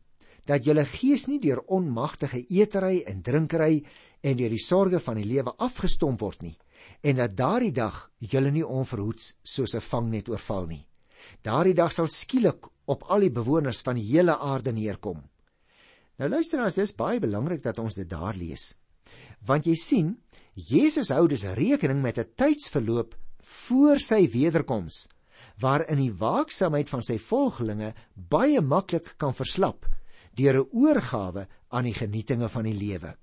dat 0.46 0.64
julle 0.64 0.84
gees 0.84 1.26
nie 1.26 1.40
deur 1.40 1.62
onmagtige 1.66 2.44
eetery 2.48 3.02
en 3.06 3.22
drinkery 3.22 3.84
en 4.22 4.36
deur 4.36 4.50
die 4.50 4.64
sorges 4.64 5.02
van 5.02 5.16
die 5.16 5.28
lewe 5.28 5.54
afgestomp 5.58 6.20
word 6.20 6.42
nie 6.42 6.56
en 7.04 7.16
dat 7.20 7.36
daardie 7.36 7.72
dag 7.72 7.96
julle 8.18 8.50
nie 8.52 8.64
onverhoeds 8.64 9.34
soos 9.42 9.74
'n 9.74 9.80
vangnet 9.80 10.28
oorval 10.28 10.66
nie. 10.66 10.86
Daardie 11.42 11.74
dag 11.74 11.92
sal 11.92 12.08
skielik 12.08 12.68
op 12.86 13.02
al 13.08 13.20
die 13.20 13.30
bewoners 13.30 13.80
van 13.80 13.94
die 13.94 14.08
hele 14.12 14.38
aarde 14.38 14.72
neerkom. 14.72 15.22
Nou 16.18 16.28
luister 16.28 16.60
as 16.60 16.74
dis 16.74 16.94
baie 16.94 17.20
belangrik 17.20 17.62
dat 17.62 17.78
ons 17.78 17.94
dit 17.94 18.08
daar 18.08 18.34
lees. 18.34 18.74
Want 19.46 19.66
jy 19.66 19.74
sien, 19.74 20.16
Jesus 20.54 21.08
hou 21.08 21.26
dus 21.28 21.44
rekening 21.44 22.02
met 22.02 22.18
'n 22.18 22.32
tydsverloop 22.36 23.16
voor 23.42 23.98
sy 23.98 24.28
wederkoms 24.30 25.08
waarin 25.60 25.98
die 25.98 26.12
waaksaamheid 26.12 26.88
van 26.88 27.02
sy 27.02 27.18
volgelinge 27.18 27.94
baie 28.14 28.60
maklik 28.60 29.14
kan 29.18 29.34
verslap 29.34 29.86
deur 30.34 30.58
'n 30.60 30.68
oorgawe 30.72 31.48
aan 31.68 31.84
die 31.84 31.94
genietinge 31.94 32.48
van 32.48 32.64
die 32.64 32.74
lewe. 32.74 33.16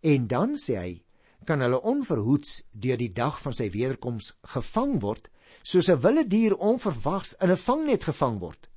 En 0.00 0.26
dan 0.26 0.56
sê 0.56 0.76
hy, 0.76 1.02
kan 1.44 1.60
hulle 1.60 1.82
onverhoeds 1.82 2.62
deur 2.70 2.96
die 2.96 3.12
dag 3.12 3.40
van 3.42 3.52
sy 3.52 3.70
wederkoms 3.70 4.32
gevang 4.42 5.00
word 5.02 5.28
soos 5.62 5.88
'n 5.88 6.00
wilde 6.00 6.26
dier 6.26 6.56
onverwags 6.56 7.34
in 7.40 7.50
'n 7.50 7.56
vangnet 7.56 8.04
gevang 8.04 8.38
word 8.40 8.68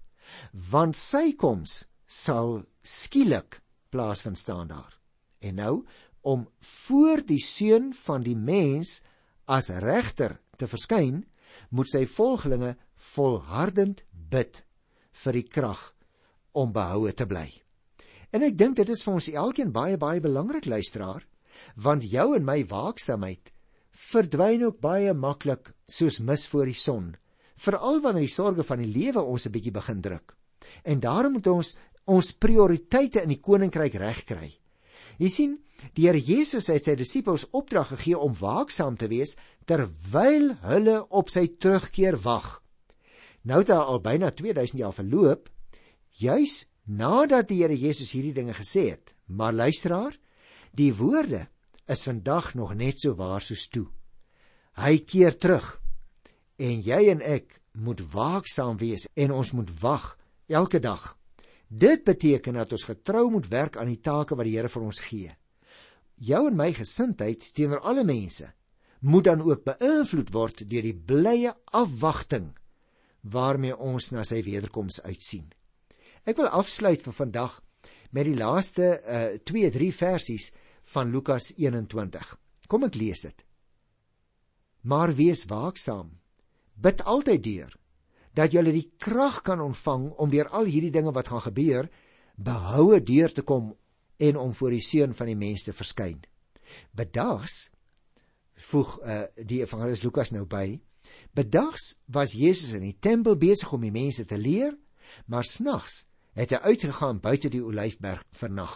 want 0.71 0.95
sy 0.95 1.33
koms 1.33 1.85
sal 2.07 2.63
skielik 2.81 3.61
plaasvind 3.89 4.37
staan 4.37 4.67
daar 4.67 4.99
en 5.39 5.55
nou 5.55 5.85
om 6.25 6.47
voor 6.59 7.21
die 7.25 7.39
seun 7.39 7.93
van 7.93 8.23
die 8.25 8.35
mens 8.35 9.01
as 9.45 9.69
regter 9.69 10.39
te 10.57 10.67
verskyn, 10.67 11.25
moet 11.69 11.91
sy 11.91 12.05
volgelinge 12.09 12.73
volhardend 13.13 14.01
bid 14.09 14.63
vir 15.23 15.37
die 15.37 15.45
krag 15.45 15.93
om 16.57 16.73
behoue 16.73 17.13
te 17.13 17.27
bly. 17.29 17.64
En 18.35 18.43
ek 18.43 18.57
dink 18.59 18.75
dit 18.75 18.89
is 18.91 19.03
vir 19.05 19.13
ons 19.15 19.27
elkeen 19.31 19.69
baie 19.71 19.95
baie 19.95 20.19
belangrik 20.19 20.65
luisteraar, 20.67 21.23
want 21.79 22.03
jou 22.03 22.33
en 22.35 22.43
my 22.43 22.57
waaksaamheid 22.67 23.53
verdwyn 23.95 24.65
ook 24.67 24.81
baie 24.83 25.13
maklik 25.15 25.71
soos 25.87 26.17
mis 26.19 26.43
voor 26.51 26.67
die 26.67 26.75
son, 26.75 27.13
veral 27.55 28.01
wanneer 28.03 28.25
die 28.25 28.33
sorges 28.33 28.67
van 28.67 28.83
die 28.83 28.91
lewe 28.91 29.23
ons 29.23 29.47
'n 29.47 29.53
bietjie 29.55 29.71
begin 29.71 30.01
druk. 30.01 30.35
En 30.83 30.99
daarom 30.99 31.33
moet 31.39 31.47
ons 31.47 31.75
ons 32.05 32.31
prioriteite 32.31 33.23
in 33.23 33.29
die 33.29 33.39
koninkryk 33.39 33.95
regkry. 33.95 34.51
Jy 35.17 35.29
sien, 35.29 35.57
die 35.95 36.05
Here 36.05 36.19
Jesus 36.19 36.67
het 36.67 36.85
sy 36.85 36.95
disippels 36.95 37.47
opdrag 37.51 37.87
gegee 37.87 38.17
om 38.19 38.33
waaksaam 38.33 38.97
te 38.97 39.07
wees 39.07 39.37
terwyl 39.65 40.55
hulle 40.61 41.07
op 41.09 41.29
sy 41.29 41.47
terugkeer 41.47 42.17
wag. 42.17 42.61
Nou 43.43 43.59
het 43.59 43.69
al 43.69 43.99
byna 43.99 44.31
2000 44.31 44.79
jaar 44.79 44.93
verloop, 44.93 45.49
juis 46.11 46.67
nadat 46.85 47.49
die 47.49 47.61
Here 47.63 47.75
Jesus 47.75 48.13
hierdie 48.13 48.33
dinge 48.33 48.53
gesê 48.53 48.89
het. 48.93 49.13
Maar 49.25 49.53
luisteraar, 49.53 50.17
die 50.71 50.93
woorde 50.93 51.47
is 51.89 52.05
vandag 52.05 52.53
nog 52.53 52.73
net 52.73 52.99
so 52.99 53.15
waar 53.15 53.41
soos 53.41 53.67
toe. 53.69 53.87
Hy 54.77 54.97
keer 55.07 55.37
terug 55.37 55.79
en 56.57 56.81
jy 56.83 57.01
en 57.11 57.21
ek 57.21 57.59
moet 57.75 58.01
waaksaam 58.13 58.77
wees 58.79 59.07
en 59.15 59.33
ons 59.35 59.51
moet 59.51 59.71
wag 59.81 60.13
elke 60.47 60.79
dag. 60.79 61.15
Dit 61.67 62.05
beteken 62.05 62.53
dat 62.59 62.71
ons 62.71 62.87
getrou 62.87 63.29
moet 63.31 63.47
werk 63.49 63.77
aan 63.77 63.89
die 63.89 64.01
take 64.01 64.35
wat 64.35 64.47
die 64.47 64.55
Here 64.57 64.69
vir 64.69 64.85
ons 64.85 65.01
gee. 65.01 65.31
Jou 66.15 66.45
en 66.47 66.55
my 66.55 66.71
gesindheid 66.73 67.49
teenoor 67.55 67.81
alle 67.83 68.05
mense 68.07 68.51
moet 69.05 69.27
dan 69.27 69.41
ook 69.41 69.65
beïnvloed 69.65 70.31
word 70.33 70.63
deur 70.69 70.85
die 70.85 70.95
blye 70.95 71.51
afwagting 71.75 72.53
waarmee 73.21 73.75
ons 73.75 74.11
na 74.13 74.23
sy 74.23 74.41
wederkoms 74.45 75.01
uitsien. 75.03 75.49
Ek 76.25 76.39
wil 76.41 76.49
afsluit 76.49 77.03
vir 77.05 77.13
vandag 77.13 77.59
met 78.09 78.25
die 78.25 78.37
laaste 78.37 78.95
2, 79.45 79.67
uh, 79.67 79.73
3 79.73 79.89
versies 79.93 80.49
van 80.93 81.11
Lukas 81.13 81.51
21. 81.53 82.31
Kom 82.65 82.85
ek 82.87 82.97
lees 82.97 83.21
dit. 83.27 83.43
Maar 84.89 85.13
wees 85.13 85.45
waaksaam. 85.49 86.09
Bid 86.73 87.03
altyd 87.05 87.43
deur 87.45 87.75
dat 88.35 88.51
jy 88.51 88.65
die 88.67 88.89
krag 88.99 89.43
kan 89.47 89.61
ontvang 89.63 90.09
om 90.19 90.31
deur 90.33 90.49
al 90.51 90.67
hierdie 90.67 90.91
dinge 90.91 91.13
wat 91.15 91.29
gaan 91.31 91.45
gebeur, 91.45 91.85
behoue 92.35 92.99
deur 92.99 93.31
te 93.31 93.45
kom 93.47 93.69
en 94.19 94.39
om 94.41 94.51
voor 94.53 94.73
die 94.75 94.83
seun 94.83 95.13
van 95.15 95.29
die 95.31 95.37
mens 95.39 95.63
te 95.63 95.73
verskyn. 95.77 96.17
Bedags 96.91 97.69
voeg 98.71 98.97
uh, 99.03 99.21
die 99.37 99.61
evangelis 99.61 100.03
Lukas 100.03 100.33
nou 100.35 100.43
by. 100.49 100.81
Bedags 101.37 101.93
was 102.11 102.33
Jesus 102.33 102.73
in 102.75 102.83
die 102.83 102.97
tempel 102.99 103.37
besig 103.39 103.71
om 103.71 103.85
die 103.85 103.93
mense 103.93 104.25
te 104.25 104.41
leer, 104.41 104.73
maar 105.31 105.47
snags 105.47 106.07
het 106.35 106.51
hy 106.51 106.59
uitgegaan 106.71 107.21
buite 107.23 107.49
die 107.49 107.63
olyfberg 107.63 108.23
vir 108.35 108.51
nag. 108.51 108.75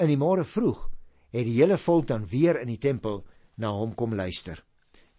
In 0.00 0.08
die 0.08 0.20
môre 0.20 0.44
vroeg 0.44 0.88
het 1.36 1.44
die 1.44 1.58
hele 1.58 1.76
volk 1.76 2.08
dan 2.08 2.24
weer 2.28 2.60
in 2.60 2.70
die 2.72 2.80
tempel 2.80 3.22
na 3.60 3.72
hom 3.76 3.94
kom 3.94 4.14
luister. 4.16 4.62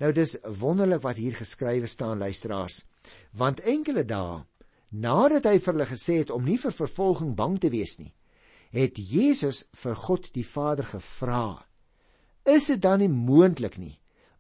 Nou 0.02 0.12
dis 0.14 0.36
wonderlik 0.60 1.02
wat 1.06 1.18
hier 1.18 1.36
geskrywe 1.38 1.88
staan 1.90 2.22
luisteraars, 2.22 2.84
want 3.34 3.62
enkele 3.66 4.06
dae 4.06 4.44
nadat 4.90 5.46
hy 5.50 5.58
vir 5.60 5.74
hulle 5.74 5.90
gesê 5.90 6.20
het 6.22 6.34
om 6.34 6.46
nie 6.46 6.58
vir 6.62 6.74
vervolging 6.74 7.34
bang 7.36 7.58
te 7.60 7.70
wees 7.74 7.98
nie, 8.00 8.14
het 8.72 8.98
Jesus 8.98 9.66
vir 9.76 9.96
God 9.96 10.30
die 10.34 10.46
Vader 10.46 10.86
gevra: 10.86 11.66
"Is 12.46 12.68
dit 12.68 12.82
dan 12.82 13.00
nie 13.00 13.12
moontlik 13.12 13.78
nie 13.78 14.00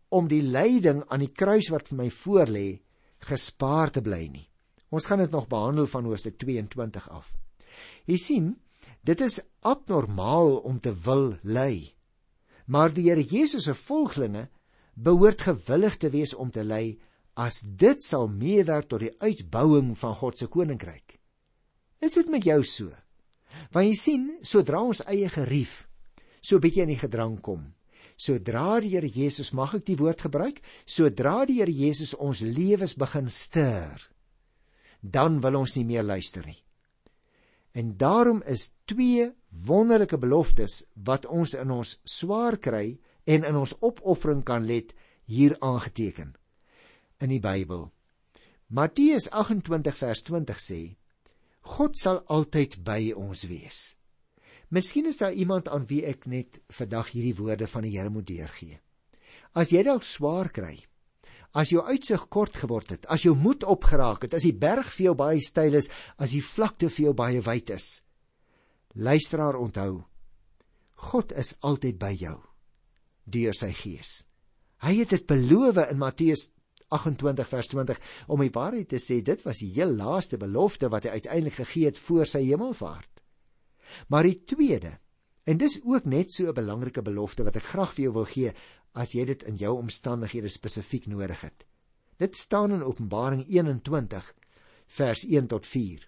om 0.10 0.28
die 0.28 0.42
lyding 0.42 1.04
aan 1.10 1.26
die 1.26 1.34
kruis 1.34 1.70
wat 1.72 1.90
vir 1.90 1.98
my 1.98 2.10
voorlê 2.10 2.80
gespaar 3.20 3.92
te 3.92 4.02
bly 4.02 4.28
nie?" 4.28 4.48
Ons 4.90 5.08
gaan 5.10 5.20
dit 5.24 5.32
nog 5.32 5.48
behandel 5.52 5.88
van 5.88 6.08
hoofstuk 6.08 6.38
22 6.40 7.10
af. 7.10 7.34
Jy 8.08 8.18
sien, 8.22 8.54
dit 9.04 9.22
is 9.22 9.42
abnormaal 9.62 10.58
om 10.68 10.80
te 10.80 10.94
wil 11.06 11.36
ly. 11.44 11.94
Maar 12.68 12.94
die 12.94 13.10
Here 13.10 13.24
Jesus 13.24 13.68
se 13.68 13.76
volgelinge 13.76 14.48
behoort 14.94 15.42
gewillig 15.42 15.98
te 15.98 16.10
wees 16.10 16.34
om 16.34 16.52
te 16.52 16.64
ly 16.64 16.98
as 17.38 17.62
dit 17.62 18.02
sal 18.04 18.28
meewerk 18.28 18.88
tot 18.90 19.04
die 19.04 19.14
uitbouing 19.22 19.94
van 19.98 20.16
God 20.16 20.40
se 20.40 20.48
koninkryk. 20.48 21.20
Is 22.02 22.18
dit 22.18 22.30
met 22.30 22.44
jou 22.44 22.64
so? 22.64 22.90
Want 23.72 23.88
jy 23.90 23.96
sien, 23.98 24.26
sodra 24.42 24.82
ons 24.82 25.04
eie 25.06 25.30
gerief 25.30 25.88
so 26.48 26.62
bietjie 26.64 26.86
in 26.86 26.94
die 26.94 27.02
gedrang 27.02 27.38
kom, 27.44 27.64
sodra 28.18 28.80
die 28.84 28.94
Here 28.96 29.10
Jesus 29.12 29.52
mag 29.58 29.76
ek 29.78 29.86
die 29.90 29.98
woord 30.00 30.24
gebruik, 30.28 30.62
sodra 30.88 31.42
die 31.50 31.60
Here 31.60 31.74
Jesus 31.74 32.14
ons 32.16 32.44
lewens 32.46 32.96
begin 32.98 33.28
stuur, 33.34 34.00
dan 35.12 35.42
wil 35.42 35.62
ons 35.62 35.76
nie 35.78 35.86
meer 35.88 36.06
luister 36.06 36.46
nie. 36.46 36.60
En 37.78 37.94
daarom 37.98 38.42
is 38.46 38.72
twee 38.90 39.28
wonderlike 39.68 40.18
beloftes 40.18 40.82
wat 41.06 41.28
ons 41.30 41.54
in 41.54 41.72
ons 41.72 41.98
swaar 42.04 42.58
kry 42.58 42.98
en 43.26 43.46
in 43.46 43.60
ons 43.60 43.76
opoffering 43.82 44.44
kan 44.44 44.66
let 44.66 44.96
hier 45.28 45.58
aangeteken 45.60 46.34
in 47.22 47.34
die 47.34 47.44
Bybel. 47.44 47.90
Matteus 48.68 49.30
28 49.32 49.96
vers 49.96 50.24
20 50.28 50.60
sê: 50.60 50.82
God 51.78 51.98
sal 52.00 52.24
altyd 52.32 52.80
by 52.84 53.14
ons 53.16 53.46
wees. 53.48 53.96
Miskien 54.70 55.08
is 55.08 55.20
daar 55.22 55.36
iemand 55.36 55.70
aan 55.72 55.86
wie 55.88 56.02
ek 56.08 56.26
net 56.28 56.60
vandag 56.76 57.14
hierdie 57.14 57.38
woorde 57.38 57.68
van 57.72 57.88
die 57.88 57.94
Here 57.96 58.12
moet 58.12 58.28
deurgee. 58.28 58.80
As 59.56 59.72
jy 59.72 59.84
dalk 59.88 60.04
swaar 60.04 60.50
kry, 60.52 60.76
as 61.54 61.72
jou 61.72 61.84
uitsig 61.84 62.28
kort 62.30 62.56
geword 62.56 62.92
het, 62.96 63.06
as 63.06 63.24
jou 63.24 63.36
moed 63.36 63.64
opgeraak 63.64 64.28
het, 64.28 64.34
as 64.34 64.44
die 64.44 64.56
berg 64.56 64.90
vir 64.94 65.10
jou 65.10 65.16
baie 65.16 65.42
steil 65.42 65.78
is, 65.80 65.90
as 66.18 66.32
die 66.36 66.44
vlakte 66.44 66.90
vir 66.90 67.10
jou 67.10 67.14
baie 67.14 67.42
wyd 67.42 67.70
is. 67.76 67.88
Luisteraar 68.96 69.58
onthou, 69.58 70.04
God 71.12 71.32
is 71.38 71.56
altyd 71.62 72.00
by 72.02 72.14
jou 72.18 72.38
deur 73.28 73.54
sy 73.54 73.72
gees. 73.76 74.24
Hy 74.82 74.94
het 75.02 75.14
dit 75.14 75.26
beloof 75.28 75.78
in 75.88 76.00
Matteus 76.00 76.48
28 76.94 77.50
vers 77.50 77.68
20 77.74 78.00
om 78.32 78.42
die 78.42 78.54
waarheid 78.54 78.88
te 78.94 79.00
sê, 79.02 79.20
dit 79.26 79.42
was 79.44 79.60
die 79.64 79.74
heel 79.76 79.92
laaste 79.98 80.40
belofte 80.40 80.90
wat 80.94 81.08
hy 81.08 81.18
uiteindelik 81.18 81.60
gegee 81.60 81.92
het 81.92 82.00
voor 82.00 82.30
sy 82.30 82.46
hemelvaart. 82.48 83.24
Maar 84.12 84.30
die 84.30 84.40
tweede, 84.48 84.94
en 85.48 85.60
dis 85.60 85.80
ook 85.84 86.06
net 86.06 86.32
so 86.32 86.48
'n 86.48 86.56
belangrike 86.56 87.02
belofte 87.02 87.44
wat 87.44 87.56
ek 87.56 87.72
graag 87.74 87.94
vir 87.94 88.04
jou 88.04 88.14
wil 88.14 88.26
gee, 88.26 88.54
as 88.98 89.14
jy 89.14 89.28
dit 89.30 89.44
in 89.50 89.58
jou 89.62 89.76
omstandighede 89.78 90.50
spesifiek 90.50 91.08
nodig 91.12 91.42
het. 91.46 91.66
Dit 92.18 92.38
staan 92.38 92.74
in 92.74 92.84
Openbaring 92.84 93.46
21 93.46 94.34
vers 94.98 95.26
1 95.26 95.50
tot 95.54 95.66
4. 95.70 96.02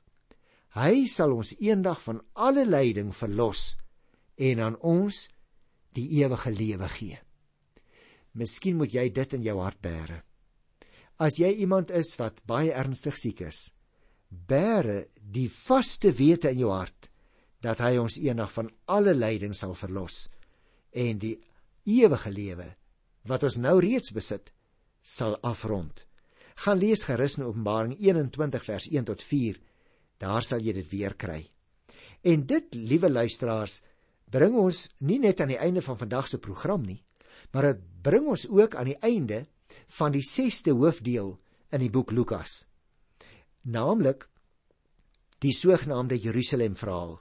Hy 0.77 1.05
sal 1.09 1.33
ons 1.33 1.53
eendag 1.61 2.01
van 2.01 2.21
alle 2.33 2.65
lyding 2.65 3.11
verlos 3.15 3.75
en 4.37 4.61
aan 4.63 4.77
ons 4.85 5.27
die 5.97 6.07
ewige 6.21 6.51
lewe 6.53 6.89
gee. 6.95 7.19
Miskien 8.37 8.77
moet 8.77 8.93
jy 8.93 9.09
dit 9.13 9.37
in 9.37 9.45
jou 9.45 9.57
hart 9.59 9.81
bære. 9.81 10.21
As 11.19 11.39
jy 11.41 11.49
iemand 11.61 11.91
is 11.91 12.13
wat 12.19 12.41
baie 12.47 12.71
ernstig 12.71 13.17
siek 13.19 13.41
is, 13.43 13.73
bære 14.29 15.09
die 15.19 15.49
vaste 15.49 16.13
wete 16.15 16.53
in 16.53 16.61
jou 16.63 16.71
hart 16.71 17.09
dat 17.65 17.81
hy 17.83 17.97
ons 17.99 18.19
eendag 18.21 18.53
van 18.55 18.69
alle 18.87 19.13
lyding 19.17 19.55
sal 19.57 19.73
verlos 19.75 20.27
en 20.95 21.19
die 21.19 21.35
ewige 21.89 22.31
lewe 22.31 22.69
wat 23.27 23.43
ons 23.43 23.57
nou 23.57 23.79
reeds 23.79 24.13
besit 24.15 24.53
sal 25.01 25.37
afrond. 25.41 26.05
Gaan 26.65 26.79
lees 26.79 27.05
gerus 27.07 27.37
in 27.39 27.47
Openbaring 27.47 27.95
21 27.99 28.63
vers 28.63 28.87
1 28.91 29.07
tot 29.07 29.23
4. 29.23 29.59
Daar 30.19 30.43
sal 30.43 30.63
jy 30.63 30.73
dit 30.75 30.89
weer 30.91 31.15
kry. 31.15 31.43
En 32.21 32.43
dit, 32.45 32.73
liewe 32.75 33.09
luisteraars, 33.09 33.81
bring 34.29 34.57
ons 34.59 34.87
nie 34.99 35.19
net 35.23 35.39
aan 35.41 35.53
die 35.53 35.59
einde 35.59 35.81
van 35.81 35.97
vandag 35.97 36.27
se 36.27 36.39
program 36.43 36.83
nie, 36.83 36.99
maar 37.51 37.71
dit 37.71 37.85
bring 38.03 38.27
ons 38.27 38.45
ook 38.51 38.75
aan 38.75 38.91
die 38.91 38.99
einde 39.01 39.45
van 39.99 40.11
die 40.11 40.25
6ste 40.25 40.75
hoofdeel 40.75 41.37
in 41.71 41.83
die 41.83 41.91
boek 41.93 42.11
Lukas. 42.11 42.65
Naamlik 43.63 44.27
die 45.39 45.53
sogenaamde 45.55 46.19
Jerusalem 46.19 46.75
verhaal. 46.75 47.19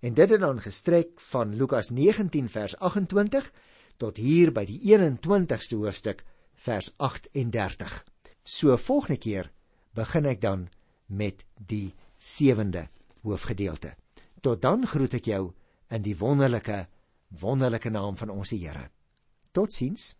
En 0.00 0.14
dit 0.14 0.30
het 0.30 0.40
dan 0.40 0.60
gestrek 0.62 1.18
van 1.32 1.56
Lukas 1.58 1.90
19 1.90 2.48
vers 2.48 2.76
28 2.78 3.50
tot 3.98 4.16
hier 4.16 4.52
by 4.54 4.64
die 4.66 4.78
21ste 4.86 5.78
hoofstuk 5.78 6.22
vers 6.54 6.92
38. 6.96 8.04
So 8.44 8.76
volgende 8.78 9.18
keer 9.20 9.50
begin 9.94 10.28
ek 10.30 10.40
dan 10.40 10.68
met 11.06 11.44
die 11.54 11.94
7de 12.18 12.86
hoofgedeelte. 13.26 13.94
Tot 14.40 14.62
dan 14.62 14.86
groet 14.86 15.18
ek 15.18 15.30
jou 15.30 15.42
in 15.90 16.04
die 16.04 16.16
wonderlike 16.18 16.86
wonderlike 17.40 17.90
naam 17.92 18.16
van 18.16 18.30
ons 18.32 18.54
Here. 18.54 18.88
Totsiens. 19.52 20.14